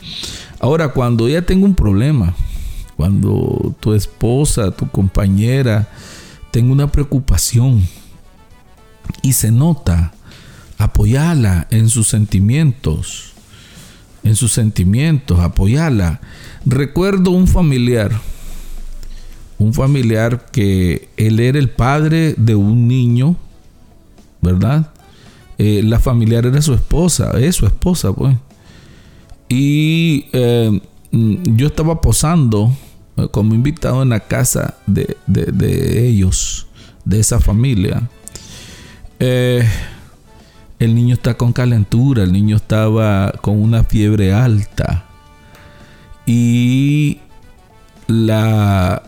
Ahora, 0.60 0.88
cuando 0.88 1.26
ella 1.26 1.44
tenga 1.44 1.64
un 1.64 1.74
problema, 1.74 2.34
cuando 3.02 3.74
tu 3.80 3.94
esposa, 3.94 4.70
tu 4.70 4.88
compañera 4.88 5.88
tenga 6.52 6.70
una 6.70 6.86
preocupación 6.86 7.84
y 9.22 9.32
se 9.32 9.50
nota, 9.50 10.12
apoyarla 10.78 11.66
en 11.70 11.88
sus 11.88 12.06
sentimientos, 12.06 13.32
en 14.22 14.36
sus 14.36 14.52
sentimientos, 14.52 15.40
apoyarla. 15.40 16.20
Recuerdo 16.64 17.32
un 17.32 17.48
familiar, 17.48 18.12
un 19.58 19.74
familiar 19.74 20.46
que 20.52 21.08
él 21.16 21.40
era 21.40 21.58
el 21.58 21.70
padre 21.70 22.36
de 22.38 22.54
un 22.54 22.86
niño, 22.86 23.34
¿verdad? 24.40 24.92
Eh, 25.58 25.82
la 25.82 25.98
familiar 25.98 26.46
era 26.46 26.62
su 26.62 26.72
esposa, 26.72 27.32
es 27.32 27.56
su 27.56 27.66
esposa, 27.66 28.12
pues. 28.12 28.36
Y 29.48 30.26
eh, 30.32 30.80
Mm, 31.12 31.56
yo 31.56 31.66
estaba 31.66 32.00
posando 32.00 32.72
como 33.30 33.54
invitado 33.54 34.02
en 34.02 34.10
la 34.10 34.20
casa 34.20 34.74
de, 34.86 35.16
ellos, 36.08 36.66
de 37.04 37.20
esa 37.20 37.40
familia. 37.40 38.08
Eh, 39.18 39.66
el 40.78 40.94
niño 40.94 41.14
está 41.14 41.34
con 41.34 41.52
calentura, 41.52 42.24
el 42.24 42.32
niño 42.32 42.56
estaba 42.56 43.32
con 43.40 43.60
una 43.60 43.84
fiebre 43.84 44.32
alta. 44.32 45.04
Y 46.26 47.18
la, 48.06 49.02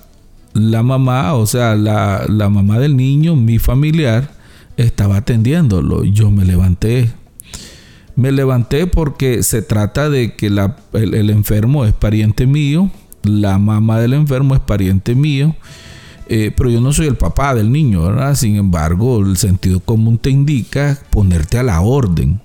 la 0.52 0.82
mamá, 0.82 1.34
o 1.34 1.46
sea, 1.46 1.74
la, 1.74 2.26
la 2.28 2.48
mamá 2.48 2.78
del 2.78 2.96
niño, 2.96 3.36
mi 3.36 3.58
familiar, 3.58 4.30
estaba 4.76 5.16
atendiéndolo. 5.16 6.04
Yo 6.04 6.30
me 6.30 6.44
levanté 6.44 7.10
me 8.16 8.30
levanté 8.32 8.86
porque 8.86 9.42
se 9.42 9.62
trata 9.62 10.08
de 10.08 10.34
que 10.34 10.46
el, 10.46 11.30
enfermo 11.30 11.84
es 11.84 11.92
pariente 11.92 12.46
mío, 12.46 12.90
la 13.24 13.58
mamá 13.58 14.00
del 14.00 14.14
enfermo 14.14 14.54
es 14.54 14.60
pariente 14.60 15.14
mío, 15.14 15.54
eh, 16.28 16.52
pero 16.56 16.70
yo 16.70 16.80
no 16.80 16.92
soy 16.92 17.06
el 17.06 17.16
papá 17.16 17.54
del 17.54 17.70
niño, 17.70 18.02
¿verdad? 18.02 18.34
Sin 18.34 18.56
embargo, 18.56 19.20
el 19.20 19.36
sentido 19.36 19.80
común 19.80 20.18
te 20.18 20.30
indica 20.30 20.98
ponerte 21.10 21.58
a 21.58 21.62
la 21.62 21.80
orden. 21.80 22.40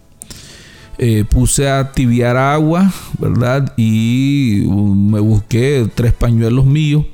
Eh, 0.98 1.24
puse 1.30 1.70
a 1.70 1.94
tibiar 1.94 2.36
agua, 2.36 2.92
¿verdad? 3.18 3.74
Y 3.78 4.64
me 4.68 5.22
busqué 5.22 5.90
tres 5.96 6.12
pañuelos 6.12 6.66
míos 6.66 7.06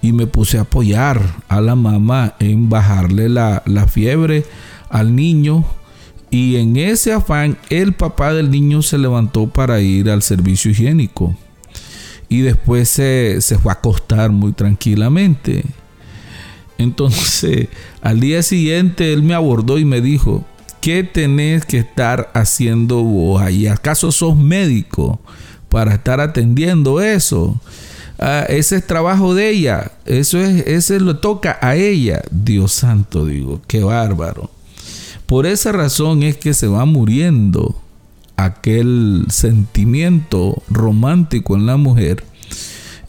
y 0.00 0.12
me 0.12 0.28
puse 0.28 0.58
a 0.58 0.60
apoyar 0.60 1.20
a 1.48 1.60
la 1.60 1.74
mamá 1.74 2.34
en 2.38 2.68
bajarle 2.68 3.28
la, 3.28 3.64
la 3.66 3.88
fiebre 3.88 4.44
al 4.90 5.16
niño 5.16 5.64
y 6.30 6.56
en 6.56 6.76
ese 6.76 7.12
afán, 7.12 7.56
el 7.70 7.92
papá 7.92 8.32
del 8.32 8.50
niño 8.50 8.82
se 8.82 8.98
levantó 8.98 9.46
para 9.48 9.80
ir 9.80 10.10
al 10.10 10.22
servicio 10.22 10.70
higiénico. 10.70 11.36
Y 12.28 12.40
después 12.40 12.88
se, 12.88 13.40
fue 13.62 13.72
a 13.72 13.76
acostar 13.76 14.30
muy 14.30 14.52
tranquilamente. 14.52 15.64
Entonces, 16.78 17.68
al 18.02 18.20
día 18.20 18.42
siguiente, 18.42 19.12
él 19.12 19.22
me 19.22 19.34
abordó 19.34 19.78
y 19.78 19.84
me 19.84 20.00
dijo, 20.00 20.44
¿qué 20.80 21.04
tenés 21.04 21.64
que 21.64 21.78
estar 21.78 22.30
haciendo 22.34 23.02
vos 23.02 23.40
ahí? 23.40 23.66
¿Acaso 23.66 24.10
sos 24.12 24.36
médico? 24.36 25.20
para 25.68 25.94
estar 25.94 26.20
atendiendo 26.20 27.00
eso. 27.00 27.60
Ah, 28.18 28.46
ese 28.48 28.76
es 28.76 28.86
trabajo 28.86 29.34
de 29.34 29.50
ella. 29.50 29.92
Eso 30.06 30.40
es, 30.40 30.66
ese 30.66 31.00
lo 31.00 31.18
toca 31.18 31.58
a 31.60 31.76
ella. 31.76 32.22
Dios 32.30 32.72
santo, 32.72 33.26
digo, 33.26 33.60
qué 33.66 33.82
bárbaro. 33.82 34.50
Por 35.26 35.44
esa 35.46 35.72
razón 35.72 36.22
es 36.22 36.36
que 36.36 36.54
se 36.54 36.66
va 36.66 36.84
muriendo 36.84 37.74
aquel 38.36 39.26
sentimiento 39.28 40.62
romántico 40.68 41.56
en 41.56 41.66
la 41.66 41.76
mujer 41.76 42.24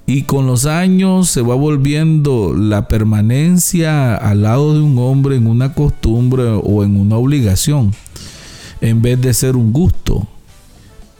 y 0.05 0.21
con 0.21 0.47
los 0.47 0.65
años 0.65 1.29
se 1.29 1.41
va 1.41 1.55
volviendo 1.55 2.53
la 2.55 2.87
permanencia 2.87 4.15
al 4.15 4.43
lado 4.43 4.73
de 4.73 4.79
un 4.79 4.97
hombre 4.99 5.35
en 5.35 5.47
una 5.47 5.73
costumbre 5.73 6.43
o 6.63 6.83
en 6.85 6.97
una 6.97 7.17
obligación 7.17 7.93
en 8.79 9.01
vez 9.01 9.19
de 9.21 9.33
ser 9.33 9.55
un 9.57 9.73
gusto. 9.73 10.27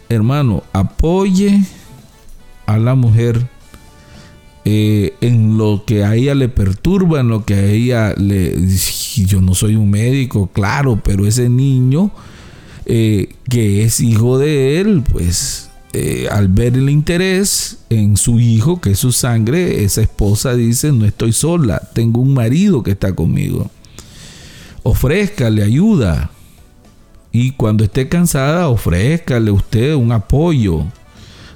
Hermano, 0.10 0.64
apoye 0.72 1.64
a 2.66 2.78
la 2.78 2.96
mujer 2.96 3.46
eh, 4.64 5.16
en 5.20 5.58
lo 5.58 5.84
que 5.86 6.06
a 6.06 6.16
ella 6.16 6.34
le 6.34 6.48
perturba, 6.48 7.20
en 7.20 7.28
lo 7.28 7.44
que 7.44 7.56
a 7.56 7.66
ella 7.66 8.14
le... 8.16 8.56
Yo 9.26 9.42
no 9.42 9.54
soy 9.54 9.76
un 9.76 9.90
médico, 9.90 10.50
claro, 10.54 11.02
pero 11.04 11.26
ese 11.26 11.50
niño 11.50 12.12
eh, 12.90 13.36
que 13.50 13.84
es 13.84 14.00
hijo 14.00 14.38
de 14.40 14.80
él, 14.80 15.04
pues 15.12 15.70
eh, 15.92 16.30
al 16.32 16.48
ver 16.48 16.76
el 16.76 16.90
interés 16.90 17.80
en 17.90 18.16
su 18.16 18.40
hijo, 18.40 18.80
que 18.80 18.92
es 18.92 19.00
su 19.00 19.12
sangre, 19.12 19.84
esa 19.84 20.02
esposa 20.02 20.54
dice, 20.54 20.94
no 20.94 21.04
estoy 21.04 21.34
sola, 21.34 21.82
tengo 21.94 22.22
un 22.22 22.34
marido 22.34 22.84
que 22.84 22.92
está 22.92 23.14
conmigo. 23.14 23.70
Ofrézcale 24.84 25.64
ayuda. 25.64 26.32
Y 27.34 27.52
cuando 27.52 27.84
esté 27.84 28.08
cansada, 28.08 28.70
ofrézcale 28.70 29.52
usted 29.52 29.94
un 29.94 30.14
apoyo, 30.14 30.86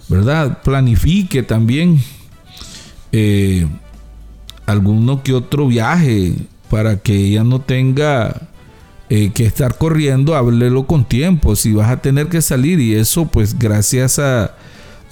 ¿verdad? 0.09 0.61
Planifique 0.63 1.43
también 1.43 2.01
eh, 3.13 3.65
alguno 4.65 5.23
que 5.23 5.33
otro 5.33 5.67
viaje 5.67 6.33
para 6.69 6.97
que 6.97 7.15
ella 7.15 7.45
no 7.45 7.61
tenga 7.61 8.49
eh, 9.13 9.33
que 9.33 9.45
estar 9.45 9.77
corriendo, 9.77 10.37
háblelo 10.37 10.87
con 10.87 11.03
tiempo. 11.03 11.57
Si 11.57 11.73
vas 11.73 11.89
a 11.91 11.97
tener 11.97 12.29
que 12.29 12.41
salir 12.41 12.79
y 12.79 12.95
eso, 12.95 13.25
pues 13.25 13.59
gracias 13.59 14.19
a, 14.19 14.55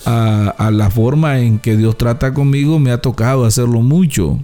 a, 0.06 0.72
la 0.72 0.90
forma 0.90 1.40
en 1.40 1.60
que 1.60 1.76
Dios 1.76 1.98
trata 1.98 2.34
conmigo, 2.34 2.80
me 2.80 2.92
ha 2.92 3.00
tocado 3.00 3.44
hacerlo 3.44 3.82
mucho. 3.82 4.40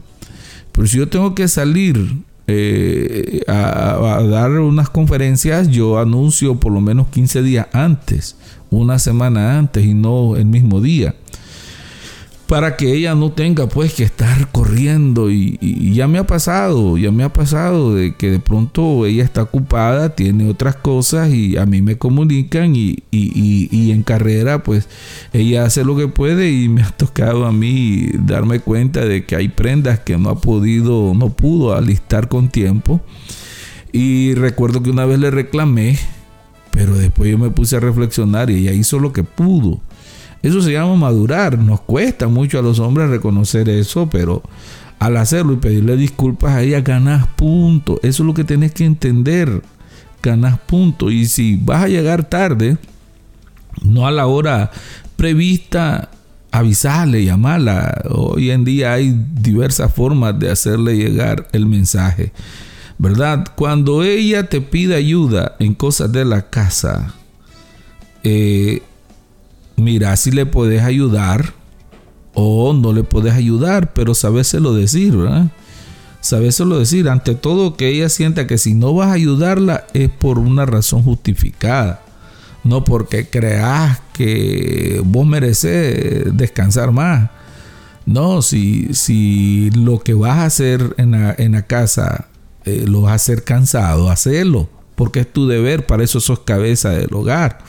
Pero 0.74 0.88
si 0.88 0.98
yo 0.98 1.08
tengo 1.08 1.34
que 1.36 1.48
salir 1.48 2.18
eh, 2.48 3.44
a, 3.48 4.18
a, 4.18 4.24
dar 4.24 4.52
unas 4.52 4.90
conferencias, 4.90 5.70
yo 5.70 6.00
anuncio 6.00 6.60
por 6.60 6.74
lo 6.74 6.82
menos 6.82 7.08
15 7.08 7.42
días 7.42 7.68
antes, 7.72 8.36
una 8.70 9.00
semana 9.00 9.58
antes 9.58 9.86
y 9.86 9.94
no 9.94 10.36
el 10.36 10.48
mismo 10.48 10.82
día 10.82 11.16
para 12.48 12.78
que 12.78 12.94
ella 12.94 13.16
no 13.16 13.32
tenga 13.32 13.68
pues 13.68 13.94
que 13.94 14.04
estar 14.04 14.52
corriendo. 14.52 15.32
Y, 15.32 15.58
ya 15.94 16.08
me 16.08 16.18
ha 16.20 16.28
pasado, 16.28 16.98
ya 16.98 17.12
me 17.12 17.24
ha 17.24 17.32
pasado 17.32 17.96
de 17.96 18.16
que 18.16 18.30
de 18.30 18.40
pronto 18.40 19.06
ella 19.06 19.24
está 19.24 19.44
ocupada, 19.44 20.16
tiene 20.16 20.50
otras 20.50 20.76
cosas 20.76 21.34
y 21.34 21.58
a 21.58 21.66
mí 21.66 21.82
me 21.82 21.98
comunican 21.98 22.76
y, 22.76 23.04
y, 23.12 23.92
en 23.92 24.04
carrera 24.04 24.64
pues 24.64 24.90
ella 25.32 25.66
hace 25.66 25.84
lo 25.86 25.96
que 25.96 26.08
puede 26.08 26.52
y 26.52 26.68
me 26.70 26.82
ha 26.82 26.92
tocado 26.92 27.46
a 27.46 27.52
mí 27.52 28.10
darme 28.14 28.60
cuenta 28.60 29.06
de 29.06 29.26
que 29.26 29.36
hay 29.36 29.48
prendas 29.48 30.00
que 30.00 30.18
no 30.18 30.30
ha 30.30 30.42
podido, 30.42 31.14
no 31.16 31.30
pudo 31.30 31.76
alistar 31.76 32.28
con 32.28 32.50
tiempo. 32.50 33.02
Y 33.92 34.34
recuerdo 34.34 34.84
que 34.84 34.90
una 34.90 35.06
vez 35.06 35.20
le 35.20 35.32
reclamé, 35.32 35.98
pero 36.72 36.96
después 36.96 37.32
yo 37.32 37.38
me 37.38 37.50
puse 37.50 37.78
a 37.78 37.80
reflexionar 37.80 38.50
y 38.50 38.56
ella 38.56 38.74
hizo 38.74 39.00
lo 39.00 39.14
que 39.14 39.24
pudo 39.24 39.82
eso 40.42 40.62
se 40.62 40.72
llama 40.72 40.96
madurar. 40.96 41.58
Nos 41.58 41.82
cuesta 41.82 42.28
mucho 42.28 42.60
a 42.60 42.62
los 42.62 42.80
hombres 42.80 43.10
reconocer 43.10 43.70
eso, 43.70 44.10
pero 44.10 44.44
al 45.00 45.18
hacerlo 45.18 45.54
y 45.54 45.58
pedirle 45.58 45.98
disculpas 45.98 46.54
a 46.54 46.62
ella, 46.62 46.82
ganas 46.82 47.28
punto. 47.36 48.00
Eso 48.04 48.24
es 48.24 48.28
lo 48.28 48.34
que 48.34 48.44
tienes 48.44 48.72
que 48.72 48.86
entender. 48.86 49.62
Ganas 50.22 50.60
punto. 50.60 51.12
Y 51.12 51.26
si 51.26 51.58
vas 51.58 51.84
a 51.84 51.88
llegar 51.88 52.30
tarde, 52.30 52.78
no 53.84 54.08
a 54.08 54.12
la 54.12 54.28
hora 54.28 54.72
prevista, 55.16 56.10
avisarle, 56.52 57.26
llamarla. 57.26 58.04
Hoy 58.10 58.52
en 58.52 58.64
día 58.64 58.94
hay 58.94 59.16
diversas 59.34 59.94
formas 59.94 60.40
de 60.40 60.50
hacerle 60.50 60.96
llegar 60.96 61.48
el 61.52 61.66
mensaje. 61.66 62.32
¿Verdad? 62.98 63.46
Cuando 63.56 64.04
ella 64.04 64.48
te 64.48 64.62
pide 64.62 64.96
ayuda 64.96 65.56
en 65.60 65.74
cosas 65.74 66.12
de 66.14 66.24
la 66.24 66.50
casa, 66.50 67.14
eh, 68.24 68.82
mira 69.76 70.16
si 70.18 70.32
le 70.32 70.46
puedes 70.46 70.84
ayudar 70.84 71.54
o 72.34 72.74
no 72.74 72.94
le 72.94 73.04
puedes 73.04 73.34
ayudar, 73.34 73.94
pero 73.94 74.14
sabéselo 74.14 74.74
decir, 74.74 75.16
¿verdad? 75.16 75.48
Sabéselo 76.22 76.80
decir, 76.80 77.08
ante 77.08 77.36
todo 77.36 77.78
que 77.78 77.90
ella 77.90 78.10
sienta 78.10 78.48
que 78.48 78.58
si 78.58 78.74
no 78.74 78.94
vas 78.94 79.10
a 79.10 79.14
ayudarla 79.14 79.86
es 79.94 80.10
por 80.10 80.40
una 80.40 80.66
razón 80.66 81.04
justificada, 81.04 82.02
no 82.64 82.84
porque 82.84 83.30
creas 83.30 84.02
que 84.14 85.02
vos 85.06 85.26
mereces 85.26 86.36
descansar 86.36 86.92
más. 86.92 87.30
No, 88.06 88.42
si, 88.42 88.94
si 88.94 89.72
lo 89.72 90.00
que 90.00 90.14
vas 90.14 90.38
a 90.38 90.46
hacer 90.46 90.96
en 90.98 91.12
la, 91.12 91.62
casa 91.64 92.28
eh, 92.66 92.86
lo 92.88 93.02
vas 93.02 93.12
a 93.14 93.16
hacer 93.16 93.44
cansado, 93.44 94.10
hacelo 94.10 94.70
porque 94.96 95.20
es 95.20 95.32
tu 95.32 95.48
deber, 95.48 95.86
para 95.86 96.04
eso 96.04 96.20
sos 96.20 96.40
cabeza 96.40 96.90
del 96.90 97.14
hogar. 97.14 97.60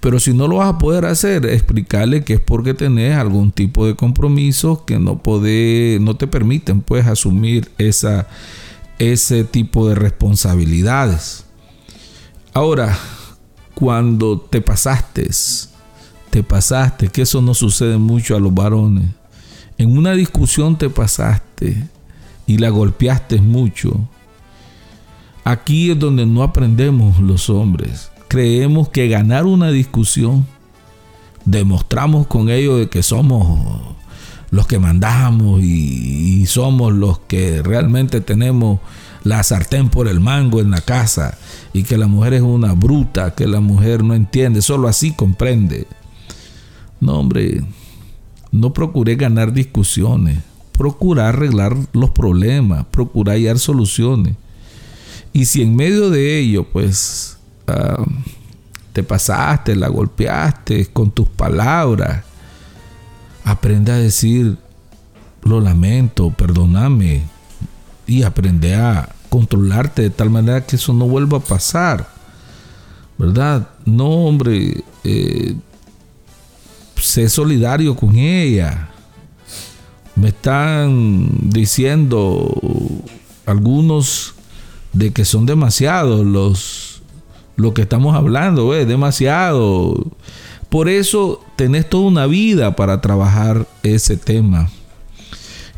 Pero 0.00 0.18
si 0.18 0.32
no 0.32 0.48
lo 0.48 0.56
vas 0.56 0.70
a 0.70 0.78
poder 0.78 1.04
hacer, 1.04 1.46
explicarle 1.46 2.24
que 2.24 2.34
es 2.34 2.40
porque 2.40 2.74
tenés 2.74 3.16
algún 3.16 3.52
tipo 3.52 3.86
de 3.86 3.94
compromiso 3.94 4.84
que 4.84 4.98
no, 4.98 5.20
no 5.24 6.16
te 6.16 6.26
permiten 6.26 6.80
pues 6.80 7.06
asumir 7.06 7.70
esa, 7.78 8.26
ese 8.98 9.44
tipo 9.44 9.88
de 9.88 9.94
responsabilidades. 9.94 11.44
Ahora, 12.54 12.98
cuando 13.74 14.40
te 14.40 14.60
pasaste, 14.60 15.28
te 16.30 16.42
pasaste, 16.42 17.08
que 17.08 17.22
eso 17.22 17.42
no 17.42 17.52
sucede 17.54 17.98
mucho 17.98 18.34
a 18.34 18.40
los 18.40 18.54
varones. 18.54 19.04
En 19.76 19.96
una 19.96 20.12
discusión 20.12 20.78
te 20.78 20.88
pasaste 20.88 21.88
y 22.46 22.58
la 22.58 22.70
golpeaste 22.70 23.40
mucho 23.40 24.08
Aquí 25.44 25.90
es 25.90 25.98
donde 25.98 26.24
no 26.24 26.42
aprendemos 26.42 27.18
los 27.18 27.50
hombres. 27.50 28.10
Creemos 28.28 28.88
que 28.88 29.08
ganar 29.08 29.44
una 29.44 29.70
discusión, 29.70 30.46
demostramos 31.44 32.26
con 32.26 32.48
ello 32.48 32.76
de 32.76 32.88
que 32.88 33.02
somos 33.02 33.80
los 34.52 34.66
que 34.66 34.78
mandamos 34.78 35.62
y, 35.62 36.46
somos 36.46 36.92
los 36.92 37.18
que 37.20 37.62
realmente 37.62 38.20
tenemos 38.20 38.80
la 39.24 39.42
sartén 39.42 39.88
por 39.88 40.08
el 40.08 40.20
mango 40.20 40.60
en 40.60 40.70
la 40.70 40.80
casa 40.80 41.38
y 41.72 41.84
que 41.84 41.96
la 41.96 42.06
mujer 42.06 42.34
es 42.34 42.42
una 42.42 42.74
bruta, 42.74 43.34
que 43.34 43.46
la 43.46 43.60
mujer 43.60 44.04
no 44.04 44.14
entiende, 44.14 44.60
solo 44.60 44.88
así 44.88 45.12
comprende. 45.12 45.86
No, 47.00 47.18
hombre, 47.18 47.62
no 48.50 48.72
procuré 48.74 49.16
ganar 49.16 49.52
discusiones, 49.52 50.38
procurar 50.72 51.34
arreglar 51.34 51.74
los 51.92 52.10
problemas, 52.10 52.84
procurar 52.90 53.36
hallar 53.36 53.58
soluciones. 53.58 54.36
Y 55.32 55.46
si 55.46 55.62
en 55.62 55.74
medio 55.74 56.10
de 56.10 56.38
ello, 56.38 56.64
pues, 56.64 57.38
ah, 57.66 58.04
te 58.92 59.02
pasaste, 59.02 59.74
la 59.74 59.88
golpeaste 59.88 60.86
con 60.86 61.10
tus 61.10 61.28
palabras, 61.28 62.24
aprende 63.44 63.92
a 63.92 63.96
decir, 63.96 64.58
lo 65.42 65.60
lamento, 65.60 66.30
perdóname, 66.30 67.22
y 68.06 68.22
aprende 68.22 68.74
a 68.74 69.08
controlarte 69.28 70.02
de 70.02 70.10
tal 70.10 70.28
manera 70.28 70.66
que 70.66 70.76
eso 70.76 70.92
no 70.92 71.06
vuelva 71.06 71.38
a 71.38 71.42
pasar. 71.42 72.08
¿Verdad? 73.16 73.68
No, 73.84 74.08
hombre, 74.26 74.82
eh, 75.04 75.54
sé 76.96 77.28
solidario 77.28 77.96
con 77.96 78.16
ella. 78.16 78.90
Me 80.14 80.28
están 80.28 81.28
diciendo 81.50 82.54
algunos 83.46 84.34
de 84.92 85.12
que 85.12 85.24
son 85.24 85.46
demasiados 85.46 86.24
los 86.24 86.92
lo 87.56 87.74
que 87.74 87.82
estamos 87.82 88.14
hablando, 88.16 88.74
es 88.74 88.88
demasiado. 88.88 90.06
Por 90.68 90.88
eso 90.88 91.40
tenés 91.56 91.88
toda 91.88 92.04
una 92.04 92.26
vida 92.26 92.74
para 92.76 93.00
trabajar 93.00 93.66
ese 93.82 94.16
tema. 94.16 94.70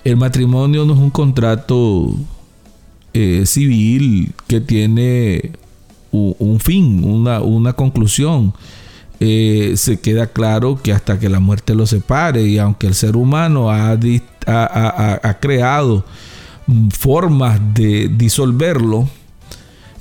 El 0.04 0.16
matrimonio 0.16 0.84
no 0.84 0.94
es 0.94 0.98
un 0.98 1.10
contrato 1.10 2.14
eh, 3.12 3.44
civil 3.46 4.32
que 4.46 4.60
tiene 4.60 5.52
un, 6.12 6.60
fin, 6.60 7.02
una, 7.04 7.40
una 7.40 7.72
conclusión. 7.72 8.54
Eh, 9.20 9.74
se 9.76 10.00
queda 10.00 10.28
claro 10.28 10.80
que 10.80 10.92
hasta 10.92 11.18
que 11.18 11.28
la 11.28 11.40
muerte 11.40 11.74
lo 11.74 11.86
separe 11.86 12.42
y 12.42 12.58
aunque 12.58 12.86
el 12.86 12.94
ser 12.94 13.16
humano 13.16 13.70
ha, 13.70 13.92
ha 13.92 15.40
creado 15.40 16.04
formas 16.90 17.60
de 17.74 18.08
disolverlo, 18.08 19.08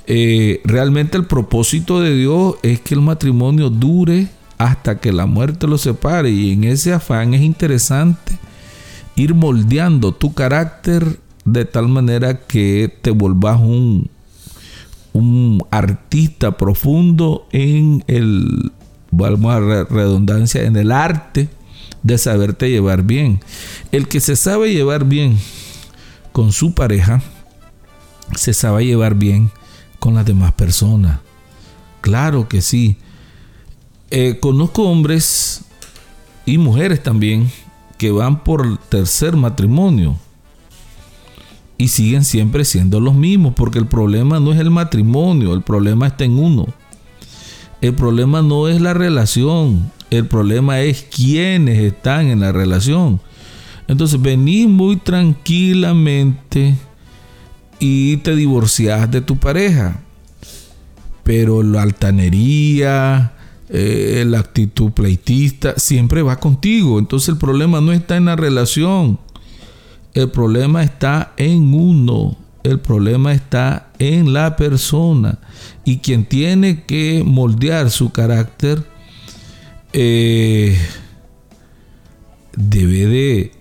eh, 0.06 0.60
realmente 0.64 1.16
el 1.16 1.26
propósito 1.26 2.00
de 2.00 2.14
Dios 2.14 2.56
es 2.62 2.80
que 2.80 2.94
el 2.94 3.00
matrimonio 3.00 3.70
dure 3.70 4.28
hasta 4.58 4.98
que 4.98 5.12
la 5.12 5.26
muerte 5.26 5.66
los 5.66 5.82
separe. 5.82 6.30
Y 6.30 6.52
en 6.52 6.64
ese 6.64 6.92
afán 6.92 7.34
es 7.34 7.42
interesante 7.42 8.38
ir 9.16 9.34
moldeando 9.34 10.12
tu 10.12 10.34
carácter 10.34 11.18
de 11.44 11.64
tal 11.64 11.88
manera 11.88 12.38
que 12.46 12.92
te 13.02 13.10
volvás 13.10 13.60
un, 13.60 14.10
un 15.12 15.62
artista 15.70 16.56
profundo 16.56 17.46
en 17.52 18.02
el, 18.06 18.72
vamos 19.10 19.54
a 19.54 19.84
redundancia, 19.84 20.62
en 20.62 20.76
el 20.76 20.90
arte 20.92 21.48
de 22.02 22.18
saberte 22.18 22.70
llevar 22.70 23.02
bien. 23.02 23.40
El 23.92 24.08
que 24.08 24.20
se 24.20 24.36
sabe 24.36 24.72
llevar 24.72 25.04
bien 25.04 25.38
con 26.34 26.50
su 26.50 26.74
pareja, 26.74 27.22
se 28.34 28.54
sabe 28.54 28.84
llevar 28.84 29.14
bien 29.14 29.52
con 30.00 30.16
las 30.16 30.26
demás 30.26 30.50
personas. 30.50 31.20
Claro 32.00 32.48
que 32.48 32.60
sí. 32.60 32.96
Eh, 34.10 34.38
conozco 34.40 34.82
hombres 34.82 35.60
y 36.44 36.58
mujeres 36.58 37.04
también 37.04 37.52
que 37.98 38.10
van 38.10 38.42
por 38.42 38.78
tercer 38.78 39.36
matrimonio 39.36 40.16
y 41.78 41.86
siguen 41.86 42.24
siempre 42.24 42.64
siendo 42.64 42.98
los 42.98 43.14
mismos 43.14 43.54
porque 43.54 43.78
el 43.78 43.86
problema 43.86 44.40
no 44.40 44.52
es 44.52 44.58
el 44.58 44.72
matrimonio, 44.72 45.54
el 45.54 45.62
problema 45.62 46.08
está 46.08 46.24
en 46.24 46.36
uno. 46.36 46.66
El 47.80 47.94
problema 47.94 48.42
no 48.42 48.66
es 48.66 48.80
la 48.80 48.92
relación, 48.92 49.92
el 50.10 50.26
problema 50.26 50.80
es 50.80 51.02
quienes 51.02 51.78
están 51.78 52.26
en 52.26 52.40
la 52.40 52.50
relación. 52.50 53.20
Entonces 53.86 54.20
venís 54.20 54.68
muy 54.68 54.96
tranquilamente 54.96 56.74
y 57.78 58.16
te 58.18 58.34
divorcias 58.34 59.10
de 59.10 59.20
tu 59.20 59.36
pareja. 59.36 60.00
Pero 61.22 61.62
la 61.62 61.82
altanería, 61.82 63.34
eh, 63.68 64.24
la 64.26 64.40
actitud 64.40 64.92
pleitista, 64.92 65.74
siempre 65.76 66.22
va 66.22 66.40
contigo. 66.40 66.98
Entonces 66.98 67.30
el 67.30 67.36
problema 67.36 67.80
no 67.80 67.92
está 67.92 68.16
en 68.16 68.26
la 68.26 68.36
relación. 68.36 69.18
El 70.14 70.30
problema 70.30 70.82
está 70.82 71.32
en 71.36 71.74
uno. 71.74 72.36
El 72.62 72.80
problema 72.80 73.34
está 73.34 73.90
en 73.98 74.32
la 74.32 74.56
persona. 74.56 75.38
Y 75.84 75.98
quien 75.98 76.24
tiene 76.24 76.84
que 76.84 77.22
moldear 77.24 77.90
su 77.90 78.10
carácter 78.12 78.82
eh, 79.92 80.76
debe 82.56 83.06
de 83.06 83.52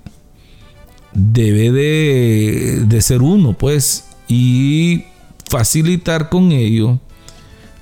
debe 1.13 1.71
de, 1.71 2.83
de, 2.85 3.01
ser 3.01 3.21
uno, 3.21 3.53
pues, 3.53 4.05
y 4.27 5.05
facilitar 5.49 6.29
con 6.29 6.51
ello 6.51 6.99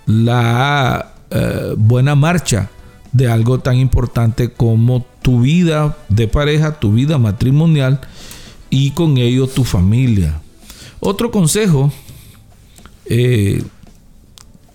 la 0.05 1.13
eh, 1.29 1.73
buena 1.77 2.15
marcha 2.15 2.69
de 3.11 3.29
algo 3.29 3.59
tan 3.59 3.77
importante 3.77 4.51
como 4.51 5.05
tu 5.21 5.41
vida 5.41 5.97
de 6.09 6.27
pareja, 6.27 6.79
tu 6.79 6.93
vida 6.93 7.17
matrimonial 7.17 8.01
y 8.69 8.91
con 8.91 9.17
ello 9.17 9.47
tu 9.47 9.63
familia. 9.63 10.41
Otro 10.99 11.31
consejo 11.31 11.91
eh, 13.05 13.63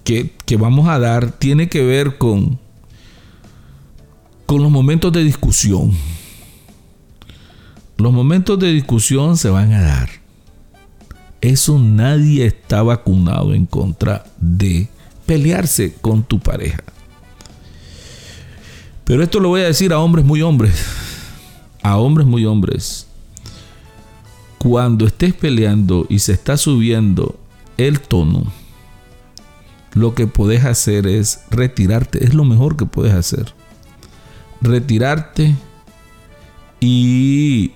que, 0.04 0.32
que 0.44 0.56
vamos 0.56 0.88
a 0.88 0.98
dar 0.98 1.32
tiene 1.32 1.68
que 1.68 1.82
ver 1.82 2.18
con 2.18 2.58
con 4.46 4.62
los 4.62 4.70
momentos 4.70 5.12
de 5.12 5.24
discusión. 5.24 5.92
Los 7.96 8.12
momentos 8.12 8.58
de 8.58 8.72
discusión 8.72 9.36
se 9.36 9.48
van 9.48 9.72
a 9.72 9.82
dar. 9.82 10.08
Eso 11.40 11.78
nadie 11.78 12.46
está 12.46 12.82
vacunado 12.82 13.54
en 13.54 13.66
contra 13.66 14.24
de 14.38 14.88
pelearse 15.26 15.94
con 16.00 16.22
tu 16.22 16.38
pareja. 16.40 16.82
Pero 19.04 19.22
esto 19.22 19.40
lo 19.40 19.48
voy 19.48 19.60
a 19.62 19.66
decir 19.66 19.92
a 19.92 20.00
hombres 20.00 20.24
muy 20.24 20.42
hombres. 20.42 20.84
A 21.82 21.96
hombres 21.98 22.26
muy 22.26 22.44
hombres. 22.44 23.06
Cuando 24.58 25.06
estés 25.06 25.34
peleando 25.34 26.06
y 26.08 26.18
se 26.18 26.32
está 26.32 26.56
subiendo 26.56 27.38
el 27.76 28.00
tono, 28.00 28.52
lo 29.94 30.14
que 30.14 30.26
puedes 30.26 30.64
hacer 30.64 31.06
es 31.06 31.40
retirarte. 31.50 32.24
Es 32.24 32.34
lo 32.34 32.44
mejor 32.44 32.76
que 32.76 32.86
puedes 32.86 33.14
hacer 33.14 33.54
retirarte 34.60 35.54
y 36.80 37.72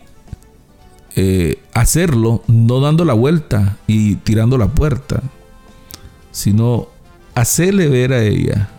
eh, 1.16 1.58
hacerlo 1.74 2.42
no 2.46 2.80
dando 2.80 3.04
la 3.04 3.14
vuelta 3.14 3.76
y 3.86 4.16
tirando 4.16 4.58
la 4.58 4.68
puerta, 4.68 5.22
sino 6.30 6.88
hacerle 7.34 7.88
ver 7.88 8.12
a 8.12 8.22
ella 8.22 8.70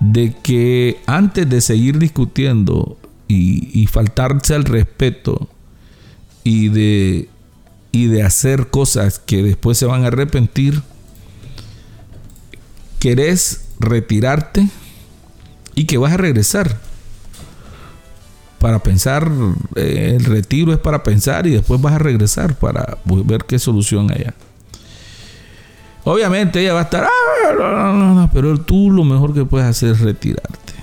de 0.00 0.34
que 0.42 0.98
antes 1.06 1.48
de 1.48 1.60
seguir 1.60 1.98
discutiendo 1.98 2.98
y, 3.28 3.80
y 3.80 3.86
faltarse 3.86 4.54
al 4.54 4.64
respeto 4.64 5.48
y 6.44 6.68
de, 6.68 7.28
y 7.92 8.06
de 8.06 8.22
hacer 8.22 8.68
cosas 8.68 9.18
que 9.18 9.42
después 9.42 9.78
se 9.78 9.86
van 9.86 10.04
a 10.04 10.08
arrepentir, 10.08 10.82
querés 12.98 13.66
retirarte 13.78 14.68
y 15.74 15.84
que 15.84 15.98
vas 15.98 16.12
a 16.12 16.16
regresar 16.16 16.80
para 18.66 18.80
pensar, 18.80 19.30
eh, 19.76 20.14
el 20.16 20.24
retiro 20.24 20.72
es 20.72 20.80
para 20.80 21.04
pensar 21.04 21.46
y 21.46 21.50
después 21.50 21.80
vas 21.80 21.92
a 21.92 21.98
regresar 21.98 22.56
para 22.56 22.98
ver 23.04 23.44
qué 23.44 23.60
solución 23.60 24.10
hay. 24.10 24.26
Obviamente 26.02 26.60
ella 26.60 26.72
va 26.72 26.80
a 26.80 26.82
estar, 26.82 27.06
ah, 27.06 28.28
pero 28.32 28.58
tú 28.58 28.90
lo 28.90 29.04
mejor 29.04 29.32
que 29.32 29.44
puedes 29.44 29.68
hacer 29.68 29.90
es 29.90 30.00
retirarte. 30.00 30.74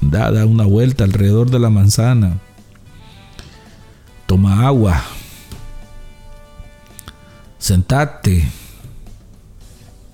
Da, 0.00 0.46
una 0.46 0.64
vuelta 0.64 1.04
alrededor 1.04 1.50
de 1.50 1.58
la 1.58 1.68
manzana. 1.68 2.38
Toma 4.24 4.66
agua. 4.66 5.04
Sentate. 7.58 8.48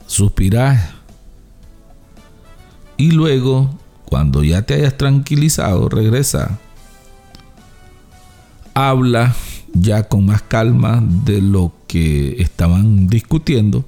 Suspirá. 0.08 0.96
Y 2.96 3.12
luego, 3.12 3.70
cuando 4.06 4.42
ya 4.42 4.62
te 4.62 4.74
hayas 4.74 4.98
tranquilizado, 4.98 5.88
regresa 5.88 6.58
habla 8.74 9.35
ya 9.74 10.08
con 10.08 10.26
más 10.26 10.42
calma 10.42 11.02
de 11.02 11.40
lo 11.40 11.72
que 11.87 12.40
estaban 12.42 13.06
discutiendo 13.08 13.85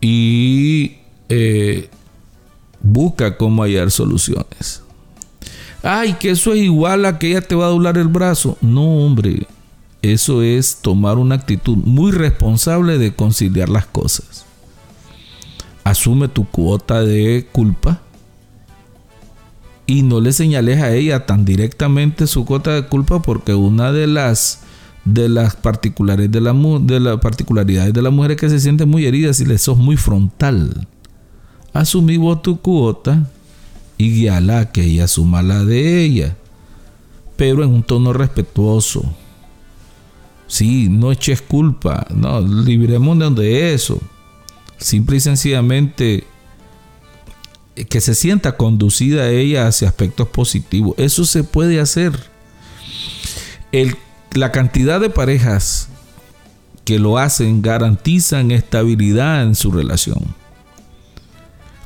y 0.00 0.96
eh, 1.28 1.88
busca 2.80 3.36
cómo 3.36 3.62
hallar 3.62 3.90
soluciones. 3.90 4.82
Ay, 5.82 6.14
que 6.14 6.30
eso 6.30 6.52
es 6.52 6.60
igual 6.60 7.04
a 7.04 7.18
que 7.18 7.30
ella 7.30 7.42
te 7.42 7.54
va 7.54 7.66
a 7.66 7.70
doblar 7.70 7.98
el 7.98 8.08
brazo. 8.08 8.56
No, 8.60 9.04
hombre, 9.04 9.46
eso 10.02 10.42
es 10.42 10.76
tomar 10.76 11.18
una 11.18 11.34
actitud 11.34 11.76
muy 11.76 12.12
responsable 12.12 12.98
de 12.98 13.14
conciliar 13.14 13.68
las 13.68 13.86
cosas. 13.86 14.44
Asume 15.82 16.28
tu 16.28 16.46
cuota 16.46 17.02
de 17.02 17.46
culpa 17.52 18.00
y 19.86 20.02
no 20.02 20.20
le 20.20 20.32
señales 20.32 20.80
a 20.80 20.94
ella 20.94 21.26
tan 21.26 21.44
directamente 21.44 22.26
su 22.26 22.44
cuota 22.44 22.72
de 22.72 22.86
culpa 22.86 23.20
porque 23.22 23.54
una 23.54 23.92
de 23.92 24.06
las 24.06 24.60
de 25.04 25.28
las 25.28 25.56
particularidades 25.56 26.32
de 26.32 26.40
la, 26.40 26.54
de 26.80 27.00
la 27.00 27.20
particularidades 27.20 27.92
de 27.92 28.00
la 28.00 28.10
mujer 28.10 28.32
es 28.32 28.36
que 28.38 28.48
se 28.48 28.60
siente 28.60 28.86
muy 28.86 29.04
herida 29.04 29.34
si 29.34 29.44
le 29.44 29.58
sos 29.58 29.76
muy 29.76 29.96
frontal. 29.96 30.86
Asumí 31.74 32.16
vos 32.16 32.40
tu 32.40 32.60
cuota 32.60 33.28
y 33.98 34.10
guíala 34.12 34.72
que 34.72 34.84
ella 34.84 35.04
asuma 35.04 35.42
la 35.42 35.64
de 35.64 36.02
ella, 36.02 36.36
pero 37.36 37.62
en 37.62 37.70
un 37.70 37.82
tono 37.82 38.12
respetuoso. 38.12 39.04
Sí, 40.46 40.88
no 40.88 41.12
eches 41.12 41.42
culpa, 41.42 42.06
no, 42.14 42.40
libremos 42.40 43.18
de 43.34 43.74
eso. 43.74 44.00
Simple 44.78 45.16
y 45.16 45.20
sencillamente 45.20 46.24
que 47.74 48.00
se 48.00 48.14
sienta 48.14 48.56
conducida 48.56 49.30
ella 49.30 49.66
hacia 49.66 49.88
aspectos 49.88 50.28
positivos. 50.28 50.94
Eso 50.98 51.24
se 51.24 51.44
puede 51.44 51.80
hacer. 51.80 52.12
la 54.32 54.52
cantidad 54.52 55.00
de 55.00 55.10
parejas 55.10 55.88
que 56.84 56.98
lo 56.98 57.18
hacen 57.18 57.62
garantizan 57.62 58.50
estabilidad 58.50 59.42
en 59.42 59.54
su 59.54 59.72
relación. 59.72 60.22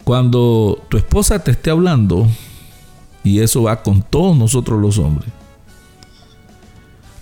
Cuando 0.04 0.82
tu 0.88 0.96
esposa 0.96 1.38
te 1.38 1.50
esté 1.50 1.70
hablando, 1.70 2.26
y 3.22 3.40
eso 3.40 3.64
va 3.64 3.82
con 3.82 4.02
todos 4.02 4.36
nosotros 4.36 4.80
los 4.80 4.98
hombres, 4.98 5.30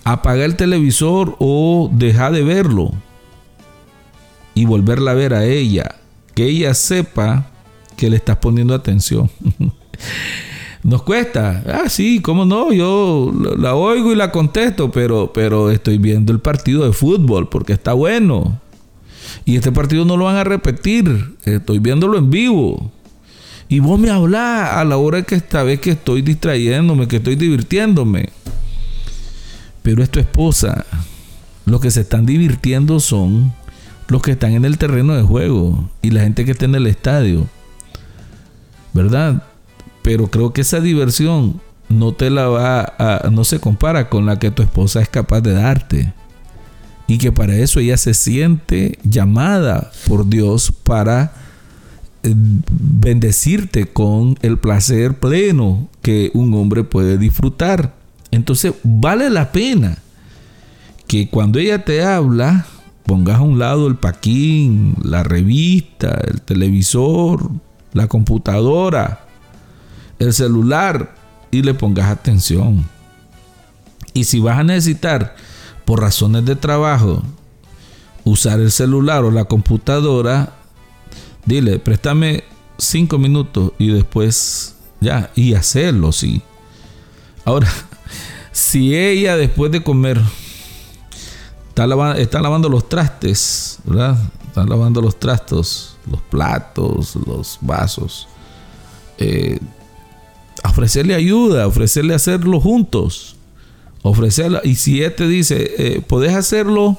apaga 0.04 0.44
el 0.44 0.56
televisor 0.56 1.36
o 1.40 1.90
deja 1.92 2.30
de 2.30 2.42
verlo 2.42 2.92
y 4.54 4.64
volverla 4.64 5.10
a 5.10 5.14
ver 5.14 5.34
a 5.34 5.44
ella. 5.44 5.96
Que 6.34 6.46
ella 6.46 6.74
sepa 6.74 7.50
que 7.96 8.10
le 8.10 8.16
estás 8.16 8.36
poniendo 8.36 8.74
atención. 8.74 9.30
Nos 10.82 11.02
cuesta. 11.02 11.64
Ah, 11.66 11.88
sí, 11.88 12.20
cómo 12.20 12.44
no, 12.44 12.72
yo 12.72 13.32
la 13.58 13.74
oigo 13.74 14.12
y 14.12 14.14
la 14.14 14.30
contesto, 14.30 14.92
pero, 14.92 15.32
pero 15.32 15.70
estoy 15.72 15.98
viendo 15.98 16.32
el 16.32 16.38
partido 16.38 16.84
de 16.84 16.92
fútbol 16.92 17.48
porque 17.48 17.72
está 17.72 17.92
bueno. 17.92 18.60
Y 19.44 19.56
este 19.56 19.72
partido 19.72 20.04
no 20.04 20.16
lo 20.16 20.26
van 20.26 20.36
a 20.36 20.44
repetir. 20.44 21.36
Estoy 21.44 21.80
viéndolo 21.80 22.18
en 22.18 22.30
vivo. 22.30 22.92
Y 23.68 23.80
vos 23.80 23.98
me 23.98 24.10
hablas 24.10 24.74
a 24.74 24.84
la 24.84 24.96
hora 24.96 25.22
que 25.22 25.34
esta 25.34 25.64
vez 25.64 25.80
que 25.80 25.90
estoy 25.90 26.22
distrayéndome, 26.22 27.08
que 27.08 27.16
estoy 27.16 27.34
divirtiéndome. 27.34 28.28
Pero 29.82 30.02
es 30.02 30.10
tu 30.10 30.20
esposa. 30.20 30.86
Los 31.64 31.80
que 31.80 31.90
se 31.90 32.02
están 32.02 32.26
divirtiendo 32.26 33.00
son 33.00 33.52
los 34.06 34.22
que 34.22 34.32
están 34.32 34.52
en 34.52 34.64
el 34.64 34.78
terreno 34.78 35.16
de 35.16 35.22
juego 35.22 35.90
y 36.00 36.10
la 36.10 36.22
gente 36.22 36.44
que 36.44 36.52
está 36.52 36.66
en 36.66 36.76
el 36.76 36.86
estadio. 36.86 37.48
¿Verdad? 38.96 39.42
Pero 40.02 40.28
creo 40.28 40.54
que 40.54 40.62
esa 40.62 40.80
diversión 40.80 41.60
no 41.90 42.14
te 42.14 42.30
la 42.30 42.48
va 42.48 42.94
a, 42.98 43.28
no 43.30 43.44
se 43.44 43.60
compara 43.60 44.08
con 44.08 44.24
la 44.24 44.38
que 44.38 44.50
tu 44.50 44.62
esposa 44.62 45.02
es 45.02 45.08
capaz 45.10 45.42
de 45.42 45.52
darte. 45.52 46.14
Y 47.06 47.18
que 47.18 47.30
para 47.30 47.54
eso 47.56 47.78
ella 47.78 47.98
se 47.98 48.14
siente 48.14 48.98
llamada 49.04 49.92
por 50.08 50.26
Dios 50.26 50.72
para 50.82 51.34
eh, 52.22 52.34
bendecirte 52.34 53.86
con 53.86 54.38
el 54.40 54.58
placer 54.58 55.20
pleno 55.20 55.88
que 56.00 56.30
un 56.32 56.54
hombre 56.54 56.82
puede 56.82 57.18
disfrutar. 57.18 57.94
Entonces 58.30 58.72
vale 58.82 59.28
la 59.28 59.52
pena 59.52 59.98
que 61.06 61.28
cuando 61.28 61.58
ella 61.58 61.84
te 61.84 62.02
habla, 62.02 62.66
pongas 63.04 63.36
a 63.36 63.42
un 63.42 63.58
lado 63.58 63.88
el 63.88 63.96
paquín, 63.96 64.94
la 65.02 65.22
revista, 65.22 66.18
el 66.26 66.40
televisor, 66.40 67.50
la 67.96 68.08
computadora, 68.08 69.24
el 70.18 70.34
celular 70.34 71.14
y 71.50 71.62
le 71.62 71.72
pongas 71.72 72.10
atención. 72.10 72.86
Y 74.12 74.24
si 74.24 74.38
vas 74.38 74.58
a 74.58 74.64
necesitar, 74.64 75.34
por 75.86 76.02
razones 76.02 76.44
de 76.44 76.56
trabajo, 76.56 77.22
usar 78.24 78.60
el 78.60 78.70
celular 78.70 79.24
o 79.24 79.30
la 79.30 79.44
computadora, 79.44 80.52
dile, 81.46 81.78
préstame 81.78 82.44
cinco 82.76 83.18
minutos 83.18 83.72
y 83.78 83.88
después 83.88 84.76
ya, 85.00 85.30
y 85.34 85.54
hacerlo, 85.54 86.12
sí. 86.12 86.42
Ahora, 87.46 87.68
si 88.52 88.94
ella 88.94 89.36
después 89.36 89.72
de 89.72 89.82
comer 89.82 90.20
está 91.68 91.86
lavando, 91.86 92.68
los 92.68 92.88
trastes, 92.88 93.78
¿verdad? 93.84 94.18
Está 94.48 94.64
lavando 94.64 95.00
los 95.00 95.18
trastos, 95.18 95.95
los 96.10 96.20
platos, 96.22 97.16
los 97.26 97.58
vasos. 97.60 98.28
Eh, 99.18 99.58
ofrecerle 100.64 101.14
ayuda, 101.14 101.66
ofrecerle 101.66 102.14
hacerlo 102.14 102.60
juntos. 102.60 103.36
Ofrecerla. 104.02 104.60
Y 104.64 104.76
si 104.76 105.02
él 105.02 105.14
te 105.14 105.26
dice, 105.26 105.74
eh, 105.78 106.02
podés 106.06 106.34
hacerlo 106.34 106.96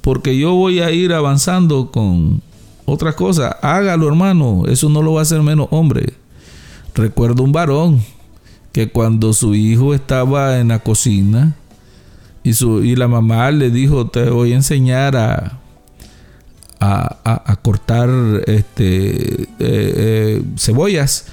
porque 0.00 0.36
yo 0.36 0.54
voy 0.54 0.80
a 0.80 0.90
ir 0.90 1.12
avanzando 1.12 1.90
con 1.90 2.42
otra 2.86 3.14
cosa, 3.14 3.58
hágalo 3.62 4.08
hermano, 4.08 4.64
eso 4.66 4.88
no 4.88 5.02
lo 5.02 5.12
va 5.12 5.20
a 5.20 5.22
hacer 5.22 5.42
menos 5.42 5.68
hombre. 5.70 6.14
Recuerdo 6.94 7.44
un 7.44 7.52
varón 7.52 8.02
que 8.72 8.90
cuando 8.90 9.32
su 9.32 9.54
hijo 9.54 9.94
estaba 9.94 10.58
en 10.58 10.68
la 10.68 10.80
cocina 10.80 11.54
y, 12.42 12.54
su, 12.54 12.82
y 12.82 12.96
la 12.96 13.06
mamá 13.06 13.50
le 13.50 13.70
dijo, 13.70 14.08
te 14.08 14.28
voy 14.30 14.52
a 14.52 14.56
enseñar 14.56 15.16
a, 15.16 15.59
a, 16.80 17.58
cortar 17.62 18.08
este, 18.46 19.42
eh, 19.42 19.48
eh, 19.58 20.42
cebollas 20.56 21.26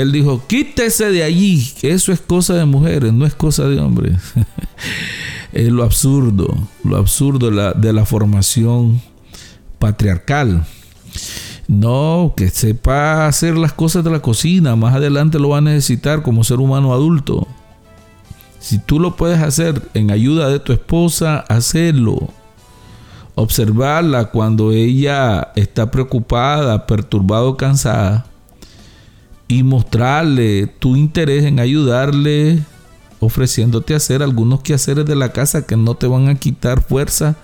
él 0.00 0.12
dijo, 0.12 0.42
quítese 0.46 1.10
de 1.10 1.22
allí, 1.22 1.72
eso 1.82 2.12
es 2.12 2.20
cosa 2.20 2.54
de 2.54 2.66
mujeres, 2.66 3.12
no 3.12 3.24
es 3.24 3.34
cosa 3.34 3.64
de 3.64 3.80
hombres. 3.80 4.16
es 5.52 5.68
lo 5.68 5.84
absurdo, 5.84 6.54
lo 6.84 6.96
absurdo 6.96 7.50
de 7.50 7.56
la, 7.56 7.72
de 7.72 7.92
la 7.92 8.04
formación 8.04 9.00
patriarcal. 9.78 10.66
No, 11.68 12.34
que 12.36 12.50
sepa 12.50 13.26
hacer 13.26 13.56
las 13.56 13.72
cosas 13.72 14.04
de 14.04 14.10
la 14.10 14.20
cocina, 14.20 14.76
más 14.76 14.94
adelante 14.94 15.38
lo 15.38 15.50
va 15.50 15.58
a 15.58 15.62
necesitar 15.62 16.22
como 16.22 16.44
ser 16.44 16.58
humano 16.58 16.92
adulto. 16.92 17.48
Si 18.58 18.78
tú 18.78 19.00
lo 19.00 19.16
puedes 19.16 19.40
hacer 19.40 19.80
en 19.94 20.10
ayuda 20.10 20.48
de 20.48 20.58
tu 20.58 20.72
esposa, 20.72 21.38
hazlo. 21.48 22.28
Observarla 23.36 24.24
cuando 24.26 24.72
ella 24.72 25.52
está 25.54 25.90
preocupada, 25.90 26.86
perturbada 26.86 27.44
o 27.44 27.56
cansada 27.56 28.26
y 29.46 29.62
mostrarle 29.62 30.66
tu 30.66 30.96
interés 30.96 31.44
en 31.44 31.60
ayudarle, 31.60 32.58
ofreciéndote 33.20 33.94
hacer 33.94 34.22
algunos 34.22 34.62
quehaceres 34.62 35.06
de 35.06 35.16
la 35.16 35.32
casa 35.32 35.66
que 35.66 35.76
no 35.76 35.94
te 35.94 36.06
van 36.06 36.28
a 36.28 36.34
quitar 36.34 36.82
fuerza 36.82 37.36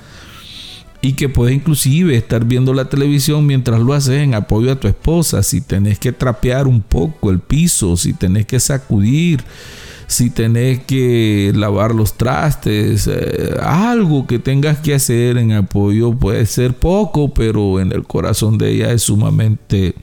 y 1.00 1.12
que 1.12 1.28
puedes 1.28 1.55
inclusive 1.55 2.16
estar 2.16 2.44
viendo 2.44 2.72
la 2.72 2.87
televisión 2.87 3.46
mientras 3.46 3.81
lo 3.81 3.92
haces 3.92 4.22
en 4.22 4.35
apoyo 4.35 4.72
a 4.72 4.76
tu 4.81 4.88
esposa, 4.88 5.42
si 5.42 5.61
tenés 5.61 5.98
que 5.98 6.12
trapear 6.12 6.66
un 6.66 6.81
poco 6.81 7.31
el 7.31 7.40
piso, 7.40 7.96
si 7.96 8.12
tenés 8.12 8.46
que 8.46 8.61
sacudir, 8.61 9.42
si 10.12 10.31
tenés 10.31 10.81
que 10.85 11.53
lavar 11.55 11.94
los 11.94 12.14
trastes, 12.14 13.07
eh, 13.07 13.57
algo 13.61 14.27
que 14.27 14.38
tengas 14.38 14.79
que 14.79 14.94
hacer 14.94 15.38
en 15.38 15.53
apoyo 15.53 16.12
puede 16.12 16.46
ser 16.46 16.75
poco, 16.75 17.33
pero 17.33 17.81
en 17.81 17.92
el 17.92 18.05
corazón 18.05 18.59
de 18.59 18.70
ella 18.70 18.92
es 18.92 19.03
sumamente 19.03 19.94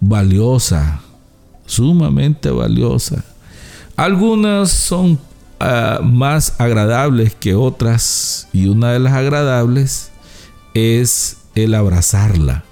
valiosa 0.00 1.02
sumamente 1.66 2.50
valiosa. 2.50 3.24
Algunas 3.96 4.70
son 4.70 5.18
ah, 5.60 6.00
más 6.02 6.58
agradables 6.60 7.34
que 7.34 7.54
otras 7.54 8.48
y 8.52 8.66
una 8.66 8.92
de 8.92 9.00
las 9.00 9.12
agradables 9.12 10.10
es 10.74 11.38
el 11.54 11.74
abrazarla. 11.74 12.64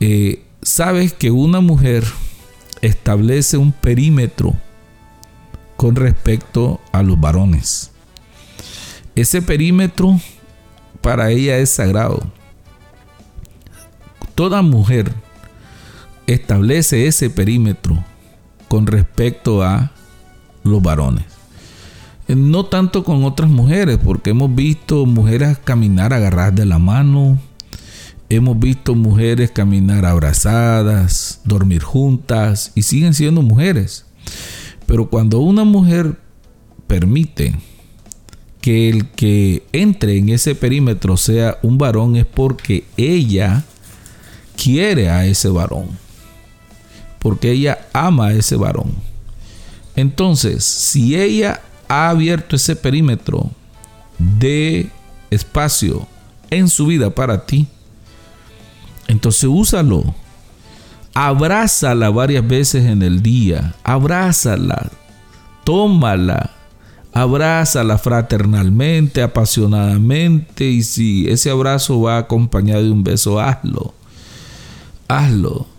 Eh, 0.00 0.40
Sabes 0.62 1.12
que 1.12 1.30
una 1.30 1.60
mujer 1.60 2.04
establece 2.80 3.58
un 3.58 3.72
perímetro 3.72 4.54
con 5.84 5.96
respecto 5.96 6.80
a 6.92 7.02
los 7.02 7.20
varones. 7.20 7.90
Ese 9.16 9.42
perímetro 9.42 10.18
para 11.02 11.30
ella 11.30 11.58
es 11.58 11.68
sagrado. 11.68 12.22
Toda 14.34 14.62
mujer 14.62 15.12
establece 16.26 17.06
ese 17.06 17.28
perímetro 17.28 18.02
con 18.68 18.86
respecto 18.86 19.62
a 19.62 19.90
los 20.62 20.80
varones. 20.80 21.26
No 22.28 22.64
tanto 22.64 23.04
con 23.04 23.22
otras 23.24 23.50
mujeres, 23.50 23.98
porque 24.02 24.30
hemos 24.30 24.54
visto 24.54 25.04
mujeres 25.04 25.58
caminar 25.58 26.14
agarradas 26.14 26.54
de 26.54 26.64
la 26.64 26.78
mano, 26.78 27.38
hemos 28.30 28.58
visto 28.58 28.94
mujeres 28.94 29.50
caminar 29.50 30.06
abrazadas, 30.06 31.42
dormir 31.44 31.82
juntas 31.82 32.72
y 32.74 32.84
siguen 32.84 33.12
siendo 33.12 33.42
mujeres. 33.42 34.06
Pero 34.86 35.08
cuando 35.08 35.40
una 35.40 35.64
mujer 35.64 36.18
permite 36.86 37.54
que 38.60 38.88
el 38.88 39.08
que 39.10 39.66
entre 39.72 40.18
en 40.18 40.30
ese 40.30 40.54
perímetro 40.54 41.16
sea 41.16 41.58
un 41.62 41.78
varón 41.78 42.16
es 42.16 42.26
porque 42.26 42.84
ella 42.96 43.64
quiere 44.56 45.10
a 45.10 45.26
ese 45.26 45.48
varón 45.48 46.04
porque 47.24 47.52
ella 47.52 47.88
ama 47.94 48.26
a 48.26 48.32
ese 48.34 48.54
varón. 48.54 48.92
Entonces, 49.96 50.62
si 50.62 51.18
ella 51.18 51.62
ha 51.88 52.10
abierto 52.10 52.54
ese 52.54 52.76
perímetro 52.76 53.50
de 54.18 54.90
espacio 55.30 56.06
en 56.50 56.68
su 56.68 56.84
vida 56.84 57.08
para 57.08 57.46
ti, 57.46 57.66
entonces 59.08 59.44
úsalo. 59.44 60.14
Abrázala 61.14 62.10
varias 62.10 62.46
veces 62.46 62.84
en 62.84 63.02
el 63.02 63.22
día. 63.22 63.74
Abrázala. 63.84 64.90
Tómala. 65.64 66.50
Abrázala 67.12 67.98
fraternalmente, 67.98 69.22
apasionadamente. 69.22 70.64
Y 70.64 70.82
si 70.82 71.28
ese 71.28 71.50
abrazo 71.50 72.00
va 72.00 72.18
acompañado 72.18 72.82
de 72.82 72.90
un 72.90 73.04
beso, 73.04 73.40
hazlo. 73.40 73.94
Hazlo 75.08 75.74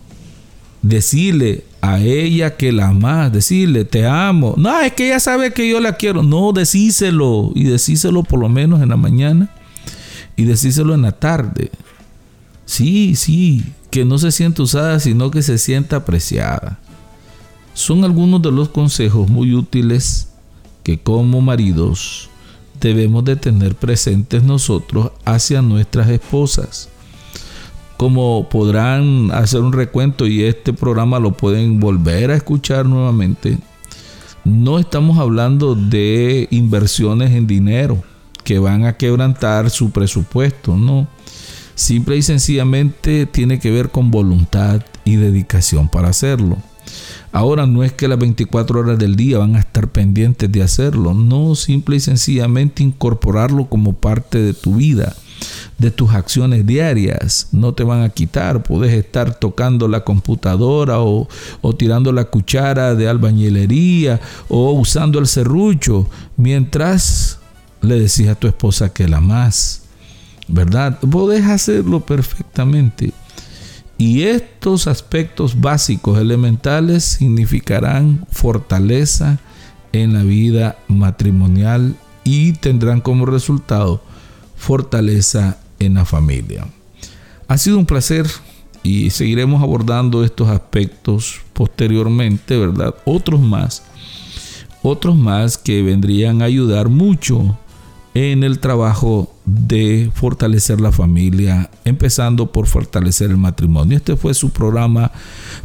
decirle 0.87 1.63
a 1.81 1.99
ella 1.99 2.57
que 2.57 2.71
la 2.71 2.89
amas, 2.89 3.31
decirle 3.31 3.85
te 3.85 4.05
amo. 4.05 4.53
No, 4.57 4.79
es 4.81 4.93
que 4.93 5.07
ella 5.07 5.19
sabe 5.19 5.51
que 5.51 5.67
yo 5.67 5.79
la 5.79 5.93
quiero. 5.93 6.21
No, 6.21 6.51
decíselo 6.53 7.51
y 7.55 7.63
decíselo 7.63 8.23
por 8.23 8.39
lo 8.39 8.49
menos 8.49 8.81
en 8.81 8.89
la 8.89 8.97
mañana 8.97 9.49
y 10.35 10.43
decíselo 10.43 10.93
en 10.93 11.01
la 11.01 11.11
tarde. 11.11 11.71
Sí, 12.65 13.15
sí, 13.15 13.63
que 13.95 14.03
no 14.03 14.17
se 14.17 14.33
sienta 14.33 14.61
usada, 14.61 14.99
sino 14.99 15.31
que 15.31 15.41
se 15.41 15.57
sienta 15.57 15.95
apreciada. 15.95 16.77
Son 17.73 18.03
algunos 18.03 18.41
de 18.41 18.51
los 18.51 18.67
consejos 18.67 19.29
muy 19.29 19.53
útiles 19.53 20.27
que 20.83 20.99
como 20.99 21.39
maridos 21.39 22.29
debemos 22.81 23.23
de 23.23 23.37
tener 23.37 23.73
presentes 23.73 24.43
nosotros 24.43 25.11
hacia 25.23 25.61
nuestras 25.61 26.09
esposas 26.09 26.89
como 27.95 28.49
podrán 28.49 29.31
hacer 29.31 29.61
un 29.61 29.71
recuento 29.71 30.27
y 30.27 30.43
este 30.43 30.73
programa 30.73 31.17
lo 31.17 31.31
pueden 31.31 31.79
volver 31.79 32.31
a 32.31 32.35
escuchar 32.35 32.85
nuevamente, 32.85 33.57
no 34.43 34.77
estamos 34.77 35.19
hablando 35.19 35.73
de 35.73 36.49
inversiones 36.51 37.31
en 37.31 37.47
dinero 37.47 38.03
que 38.43 38.59
van 38.59 38.83
a 38.83 38.97
quebrantar 38.97 39.69
su 39.69 39.91
presupuesto, 39.91 40.75
no. 40.75 41.07
Simple 41.75 42.15
y 42.17 42.21
sencillamente 42.21 43.25
tiene 43.25 43.59
que 43.59 43.69
ver 43.69 43.89
con 43.89 44.09
voluntad 44.09 44.81
y 45.03 45.17
dedicación 45.17 45.89
para 45.89 46.09
hacerlo. 46.09 46.57
Ahora 47.31 47.67
no 47.67 47.83
es 47.83 47.91
que 47.91 48.07
las 48.07 48.17
24 48.17 48.79
horas 48.79 48.97
del 48.97 49.17
día 49.17 49.39
van 49.39 49.57
a 49.57 49.59
estar 49.59 49.89
pendientes 49.89 50.49
de 50.49 50.63
hacerlo, 50.63 51.13
no, 51.13 51.53
simple 51.55 51.97
y 51.97 51.99
sencillamente 51.99 52.81
incorporarlo 52.81 53.65
como 53.65 53.93
parte 53.93 54.37
de 54.37 54.53
tu 54.53 54.75
vida, 54.75 55.13
de 55.77 55.91
tus 55.91 56.11
acciones 56.11 56.65
diarias. 56.65 57.49
No 57.51 57.73
te 57.73 57.83
van 57.83 58.03
a 58.03 58.09
quitar, 58.09 58.63
puedes 58.63 58.93
estar 58.93 59.37
tocando 59.37 59.89
la 59.89 60.05
computadora 60.05 61.01
o, 61.01 61.27
tirando 61.77 62.13
la 62.13 62.23
cuchara 62.25 62.95
de 62.95 63.09
albañilería 63.09 64.21
o 64.47 64.71
usando 64.71 65.19
el 65.19 65.27
serrucho 65.27 66.07
mientras 66.37 67.39
le 67.81 67.99
decís 67.99 68.29
a 68.29 68.35
tu 68.35 68.47
esposa 68.47 68.93
que 68.93 69.09
la 69.09 69.17
amas. 69.17 69.84
¿Verdad? 70.47 70.99
Podés 70.99 71.45
hacerlo 71.45 72.05
perfectamente. 72.05 73.11
Y 73.97 74.23
estos 74.23 74.87
aspectos 74.87 75.59
básicos, 75.59 76.19
elementales, 76.19 77.03
significarán 77.03 78.25
fortaleza 78.29 79.39
en 79.93 80.13
la 80.13 80.23
vida 80.23 80.77
matrimonial 80.87 81.95
y 82.23 82.53
tendrán 82.53 82.99
como 82.99 83.25
resultado 83.25 84.01
fortaleza 84.57 85.57
en 85.79 85.95
la 85.95 86.05
familia. 86.05 86.67
Ha 87.47 87.57
sido 87.57 87.77
un 87.77 87.85
placer 87.85 88.27
y 88.83 89.09
seguiremos 89.11 89.61
abordando 89.63 90.23
estos 90.23 90.49
aspectos 90.49 91.41
posteriormente, 91.53 92.57
¿verdad? 92.57 92.95
Otros 93.05 93.39
más, 93.39 93.83
otros 94.81 95.15
más 95.15 95.57
que 95.57 95.81
vendrían 95.81 96.41
a 96.41 96.45
ayudar 96.45 96.89
mucho 96.89 97.57
en 98.13 98.43
el 98.43 98.59
trabajo 98.59 99.34
de 99.45 100.09
fortalecer 100.13 100.81
la 100.81 100.91
familia, 100.91 101.69
empezando 101.83 102.51
por 102.51 102.67
fortalecer 102.67 103.29
el 103.29 103.37
matrimonio. 103.37 103.97
Este 103.97 104.15
fue 104.15 104.33
su 104.33 104.49
programa 104.49 105.11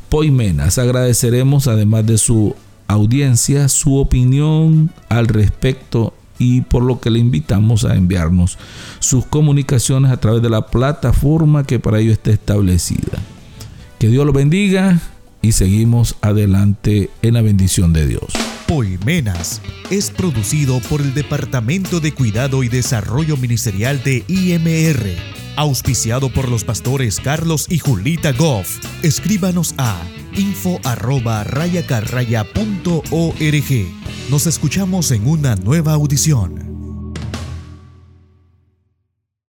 Poimenas. 0.09 0.79
Agradeceremos 0.79 1.67
además 1.67 2.07
de 2.07 2.19
su 2.19 2.55
audiencia 2.87 3.69
su 3.69 3.97
opinión 3.97 4.91
al 5.09 5.29
respecto 5.29 6.13
y 6.39 6.63
por 6.63 6.83
lo 6.83 7.01
que 7.01 7.11
le 7.11 7.19
invitamos 7.19 7.85
a 7.85 7.95
enviarnos 7.95 8.59
sus 8.99 9.27
comunicaciones 9.27 10.11
a 10.11 10.17
través 10.19 10.43
de 10.43 10.51
la 10.51 10.67
plataforma 10.67 11.65
que 11.65 11.79
para 11.79 12.01
ello 12.01 12.13
está 12.13 12.31
establecida. 12.31 13.19
Que 13.99 14.09
Dios 14.09 14.27
lo 14.27 14.33
bendiga 14.33 15.01
y 15.43 15.53
seguimos 15.53 16.17
adelante 16.21 17.11
en 17.23 17.35
la 17.35 17.43
bendición 17.43 17.93
de 17.93 18.07
Dios. 18.07 18.33
Poimenas 18.67 19.61
es 19.91 20.11
producido 20.11 20.79
por 20.89 21.01
el 21.01 21.13
Departamento 21.13 22.01
de 22.01 22.13
Cuidado 22.13 22.63
y 22.63 22.69
Desarrollo 22.69 23.37
Ministerial 23.37 24.03
de 24.05 24.25
IMR, 24.29 25.17
auspiciado 25.57 26.33
por 26.33 26.49
los 26.49 26.63
pastores 26.63 27.19
Carlos 27.19 27.67
y 27.69 27.79
Julita 27.79 28.33
Goff. 28.33 28.79
Escríbanos 29.03 29.75
a 29.77 30.01
info 30.37 30.79
arroba. 30.85 31.45
Nos 34.31 34.47
escuchamos 34.47 35.11
en 35.11 35.27
una 35.27 35.57
nueva 35.57 35.95
audición. 35.95 36.70